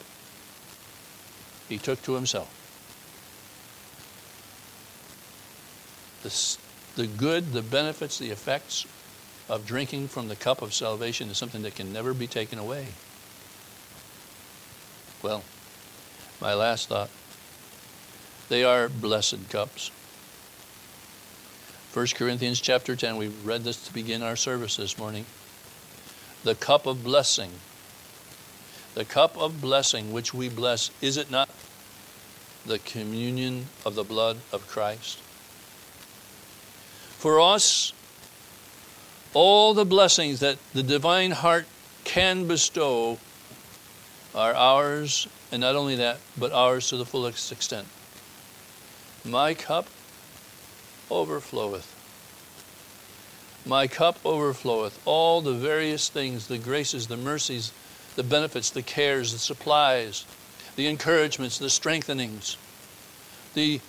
he 1.69 1.79
took 1.79 2.01
to 2.03 2.15
himself. 2.15 2.55
The 6.23 6.68
the 6.99 7.07
good, 7.07 7.53
the 7.53 7.63
benefits, 7.63 8.19
the 8.19 8.31
effects 8.31 8.85
of 9.49 9.65
drinking 9.65 10.09
from 10.09 10.27
the 10.27 10.35
cup 10.35 10.63
of 10.63 10.75
salvation 10.75 11.31
is 11.31 11.39
something 11.39 11.63
that 11.63 11.77
can 11.77 11.93
never 11.93 12.13
be 12.13 12.27
taken 12.27 12.59
away. 12.59 12.89
Well, 15.23 15.45
my 16.41 16.55
last 16.55 16.89
thought 16.89 17.09
they 18.49 18.65
are 18.65 18.89
blessed 18.89 19.49
cups. 19.49 19.93
1 21.95 22.07
Corinthians 22.17 22.61
chapter 22.61 22.97
10, 22.97 23.17
we 23.17 23.29
read 23.29 23.63
this 23.63 23.87
to 23.87 23.95
begin 23.95 24.21
our 24.25 24.35
service 24.35 24.77
this 24.77 24.99
morning. 24.99 25.25
The 26.43 26.57
cup 26.57 26.85
of 26.85 27.05
blessing. 27.05 27.53
The 28.95 29.05
cup 29.05 29.39
of 29.39 29.61
blessing 29.61 30.13
which 30.13 30.35
we 30.35 30.49
bless, 30.49 30.91
is 31.01 31.17
it 31.17 31.31
not 31.31 31.49
the 32.67 32.81
communion 32.81 33.67
of 33.87 33.95
the 33.95 34.03
blood 34.03 34.39
of 34.51 34.67
Christ? 34.67 35.21
For 37.19 37.41
us, 37.41 37.93
all 39.35 39.75
the 39.75 39.85
blessings 39.85 40.39
that 40.39 40.57
the 40.73 40.85
divine 40.85 41.33
heart 41.33 41.67
can 42.05 42.47
bestow 42.47 43.19
are 44.37 44.55
ours, 44.55 45.27
and 45.51 45.61
not 45.61 45.75
only 45.75 45.97
that, 45.97 46.21
but 46.39 46.53
ours 46.53 46.89
to 46.91 46.97
the 46.97 47.05
fullest 47.05 47.51
extent. 47.51 47.89
My 49.25 49.53
cup 49.53 49.89
overfloweth. 51.11 51.93
My 53.67 53.89
cup 53.89 54.23
overfloweth. 54.23 55.01
All 55.05 55.41
the 55.41 55.55
various 55.55 56.09
things, 56.09 56.47
the 56.47 56.57
graces, 56.57 57.09
the 57.09 57.17
mercies, 57.17 57.73
the 58.15 58.23
benefits, 58.23 58.71
the 58.71 58.83
cares, 58.83 59.33
the 59.33 59.41
supplies, 59.41 60.25
the 60.77 60.87
encouragements, 60.87 61.59
the 61.59 61.69
strengthenings, 61.69 62.57
the 63.55 63.81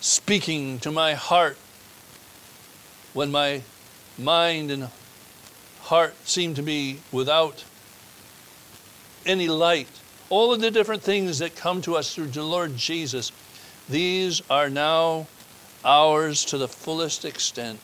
speaking 0.00 0.78
to 0.78 0.92
my 0.92 1.14
heart 1.14 1.58
when 3.18 3.32
my 3.32 3.60
mind 4.16 4.70
and 4.70 4.88
heart 5.80 6.14
seem 6.24 6.54
to 6.54 6.62
be 6.62 7.00
without 7.10 7.64
any 9.26 9.48
light, 9.48 9.88
all 10.30 10.52
of 10.52 10.60
the 10.60 10.70
different 10.70 11.02
things 11.02 11.40
that 11.40 11.56
come 11.56 11.82
to 11.82 11.96
us 11.96 12.14
through 12.14 12.28
the 12.28 12.44
Lord 12.44 12.76
Jesus, 12.76 13.32
these 13.88 14.40
are 14.48 14.70
now 14.70 15.26
ours 15.84 16.44
to 16.44 16.58
the 16.58 16.68
fullest 16.68 17.24
extent. 17.24 17.80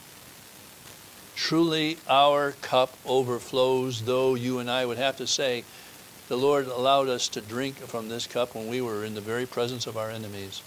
Truly, 1.34 1.98
our 2.08 2.52
cup 2.62 2.96
overflows, 3.04 4.02
though 4.02 4.36
you 4.36 4.60
and 4.60 4.70
I 4.70 4.86
would 4.86 4.98
have 4.98 5.16
to 5.16 5.26
say, 5.26 5.64
the 6.28 6.38
Lord 6.38 6.68
allowed 6.68 7.08
us 7.08 7.26
to 7.30 7.40
drink 7.40 7.74
from 7.78 8.08
this 8.08 8.28
cup 8.28 8.54
when 8.54 8.68
we 8.68 8.80
were 8.80 9.04
in 9.04 9.16
the 9.16 9.20
very 9.20 9.46
presence 9.46 9.88
of 9.88 9.96
our 9.96 10.12
enemies. 10.12 10.62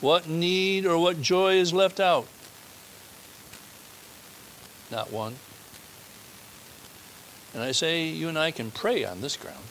What 0.00 0.28
need 0.28 0.84
or 0.86 0.98
what 0.98 1.22
joy 1.22 1.54
is 1.54 1.72
left 1.72 2.00
out? 2.00 2.26
Not 4.90 5.10
one. 5.10 5.36
And 7.54 7.62
I 7.62 7.72
say, 7.72 8.08
you 8.08 8.28
and 8.28 8.38
I 8.38 8.50
can 8.50 8.70
pray 8.70 9.04
on 9.04 9.22
this 9.22 9.36
ground. 9.36 9.64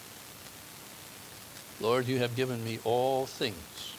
Lord, 1.80 2.08
you 2.08 2.20
have 2.20 2.36
given 2.36 2.64
me 2.64 2.80
all 2.84 3.26
things. 3.26 3.96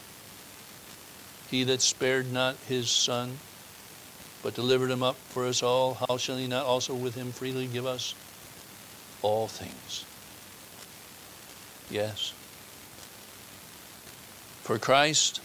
He 1.51 1.62
that 1.65 1.81
spared 1.81 2.33
not 2.33 2.57
his 2.69 2.91
son, 2.91 3.39
but 4.43 4.55
delivered 4.55 4.91
him 4.91 5.03
up 5.03 5.17
for 5.29 5.47
us 5.47 5.62
all, 5.62 5.95
how 5.95 6.17
shall 6.17 6.37
he 6.37 6.49
not 6.49 6.67
also 6.67 6.95
with 6.95 7.15
him 7.15 7.31
freely 7.31 7.67
give 7.67 7.87
us 7.87 8.15
all 9.23 9.47
things? 9.47 10.05
Yes. 11.89 12.33
For 14.62 14.79
Christ 14.79 15.41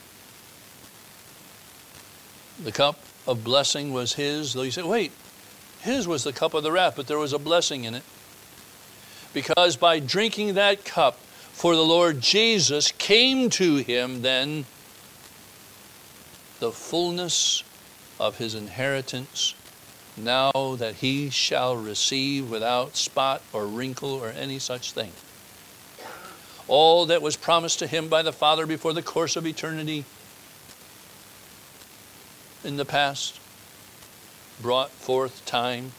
The 2.63 2.71
cup 2.71 2.99
of 3.25 3.43
blessing 3.43 3.91
was 3.91 4.13
his, 4.13 4.53
though 4.53 4.61
you 4.61 4.71
say, 4.71 4.83
wait, 4.83 5.11
his 5.81 6.07
was 6.07 6.23
the 6.23 6.33
cup 6.33 6.53
of 6.53 6.61
the 6.61 6.71
wrath, 6.71 6.93
but 6.95 7.07
there 7.07 7.17
was 7.17 7.33
a 7.33 7.39
blessing 7.39 7.85
in 7.85 7.95
it. 7.95 8.03
Because 9.33 9.77
by 9.77 9.99
drinking 9.99 10.53
that 10.53 10.85
cup, 10.85 11.17
for 11.53 11.75
the 11.75 11.81
Lord 11.81 12.21
Jesus 12.21 12.91
came 12.91 13.49
to 13.51 13.77
him 13.77 14.21
then 14.21 14.65
the 16.59 16.71
fullness 16.71 17.63
of 18.19 18.37
his 18.37 18.53
inheritance, 18.53 19.55
now 20.15 20.75
that 20.77 20.95
he 20.95 21.31
shall 21.31 21.75
receive 21.75 22.51
without 22.51 22.95
spot 22.95 23.41
or 23.51 23.65
wrinkle 23.65 24.11
or 24.11 24.29
any 24.29 24.59
such 24.59 24.91
thing. 24.91 25.11
All 26.67 27.07
that 27.07 27.23
was 27.23 27.35
promised 27.35 27.79
to 27.79 27.87
him 27.87 28.07
by 28.07 28.21
the 28.21 28.31
Father 28.31 28.67
before 28.67 28.93
the 28.93 29.01
course 29.01 29.35
of 29.35 29.47
eternity 29.47 30.05
in 32.63 32.77
the 32.77 32.85
past 32.85 33.39
brought 34.61 34.91
forth 34.91 35.45
time. 35.45 35.91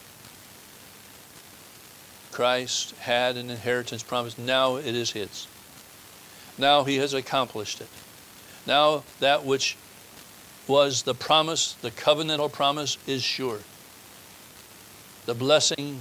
Christ 2.30 2.94
had 2.96 3.36
an 3.36 3.50
inheritance 3.50 4.02
promised. 4.02 4.38
Now 4.38 4.76
it 4.76 4.94
is 4.94 5.10
his. 5.10 5.46
Now 6.56 6.84
he 6.84 6.96
has 6.96 7.12
accomplished 7.12 7.80
it. 7.80 7.88
Now 8.66 9.02
that 9.20 9.44
which 9.44 9.76
was 10.66 11.02
the 11.02 11.14
promise, 11.14 11.74
the 11.74 11.90
covenantal 11.90 12.50
promise, 12.50 12.96
is 13.06 13.22
sure. 13.22 13.58
The 15.26 15.34
blessing 15.34 16.00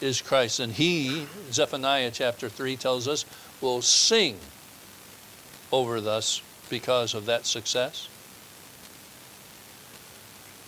is 0.00 0.20
Christ. 0.20 0.60
And 0.60 0.72
he, 0.72 1.26
Zephaniah 1.50 2.10
chapter 2.12 2.48
3 2.48 2.76
tells 2.76 3.08
us, 3.08 3.24
will 3.60 3.82
sing 3.82 4.38
over 5.70 5.96
us 5.96 6.42
because 6.68 7.14
of 7.14 7.26
that 7.26 7.46
success. 7.46 8.08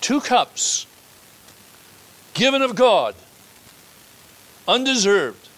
Two 0.04 0.20
cups 0.20 0.86
given 2.34 2.60
of 2.60 2.74
God, 2.74 3.14
undeserved. 4.68 5.48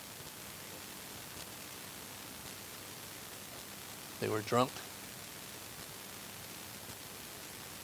They 4.20 4.28
were 4.28 4.42
drunk 4.42 4.70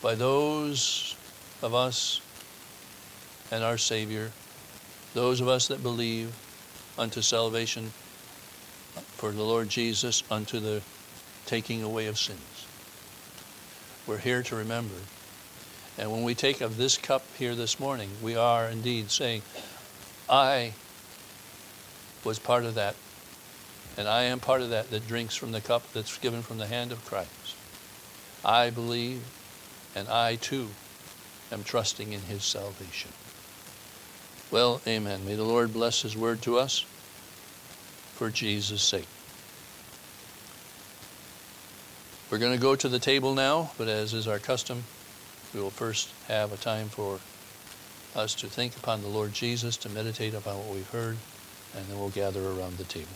by 0.00 0.14
those 0.14 1.16
of 1.62 1.74
us 1.74 2.20
and 3.50 3.64
our 3.64 3.76
Savior, 3.76 4.30
those 5.14 5.40
of 5.40 5.48
us 5.48 5.66
that 5.66 5.82
believe 5.82 6.32
unto 6.96 7.22
salvation 7.22 7.90
for 9.16 9.32
the 9.32 9.42
Lord 9.42 9.68
Jesus, 9.68 10.22
unto 10.30 10.60
the 10.60 10.80
taking 11.44 11.82
away 11.82 12.06
of 12.06 12.16
sins. 12.16 12.68
We're 14.06 14.18
here 14.18 14.44
to 14.44 14.54
remember 14.54 14.94
and 15.98 16.10
when 16.10 16.22
we 16.22 16.34
take 16.34 16.60
of 16.60 16.76
this 16.76 16.96
cup 16.96 17.24
here 17.38 17.54
this 17.54 17.78
morning, 17.78 18.10
we 18.22 18.34
are 18.36 18.66
indeed 18.66 19.10
saying, 19.10 19.42
I 20.28 20.72
was 22.24 22.38
part 22.38 22.64
of 22.64 22.74
that. 22.74 22.94
And 23.96 24.08
I 24.08 24.22
am 24.22 24.40
part 24.40 24.62
of 24.62 24.70
that 24.70 24.90
that 24.90 25.06
drinks 25.06 25.36
from 25.36 25.52
the 25.52 25.60
cup 25.60 25.92
that's 25.92 26.16
given 26.18 26.42
from 26.42 26.58
the 26.58 26.66
hand 26.66 26.92
of 26.92 27.04
Christ. 27.04 27.56
I 28.44 28.70
believe, 28.70 29.22
and 29.94 30.08
I 30.08 30.36
too 30.36 30.68
am 31.50 31.62
trusting 31.62 32.12
in 32.12 32.22
his 32.22 32.42
salvation. 32.42 33.10
Well, 34.50 34.80
amen. 34.86 35.26
May 35.26 35.34
the 35.34 35.44
Lord 35.44 35.72
bless 35.72 36.02
his 36.02 36.16
word 36.16 36.40
to 36.42 36.58
us 36.58 36.86
for 38.14 38.30
Jesus' 38.30 38.82
sake. 38.82 39.06
We're 42.30 42.38
going 42.38 42.56
to 42.56 42.62
go 42.62 42.74
to 42.74 42.88
the 42.88 42.98
table 42.98 43.34
now, 43.34 43.72
but 43.76 43.88
as 43.88 44.14
is 44.14 44.26
our 44.26 44.38
custom, 44.38 44.84
we 45.54 45.60
will 45.60 45.70
first 45.70 46.10
have 46.28 46.52
a 46.52 46.56
time 46.56 46.88
for 46.88 47.20
us 48.14 48.34
to 48.36 48.46
think 48.46 48.76
upon 48.76 49.02
the 49.02 49.08
Lord 49.08 49.32
Jesus, 49.32 49.76
to 49.78 49.88
meditate 49.88 50.34
upon 50.34 50.56
what 50.58 50.74
we've 50.74 50.90
heard, 50.90 51.16
and 51.76 51.86
then 51.86 51.98
we'll 51.98 52.10
gather 52.10 52.44
around 52.46 52.78
the 52.78 52.84
table. 52.84 53.08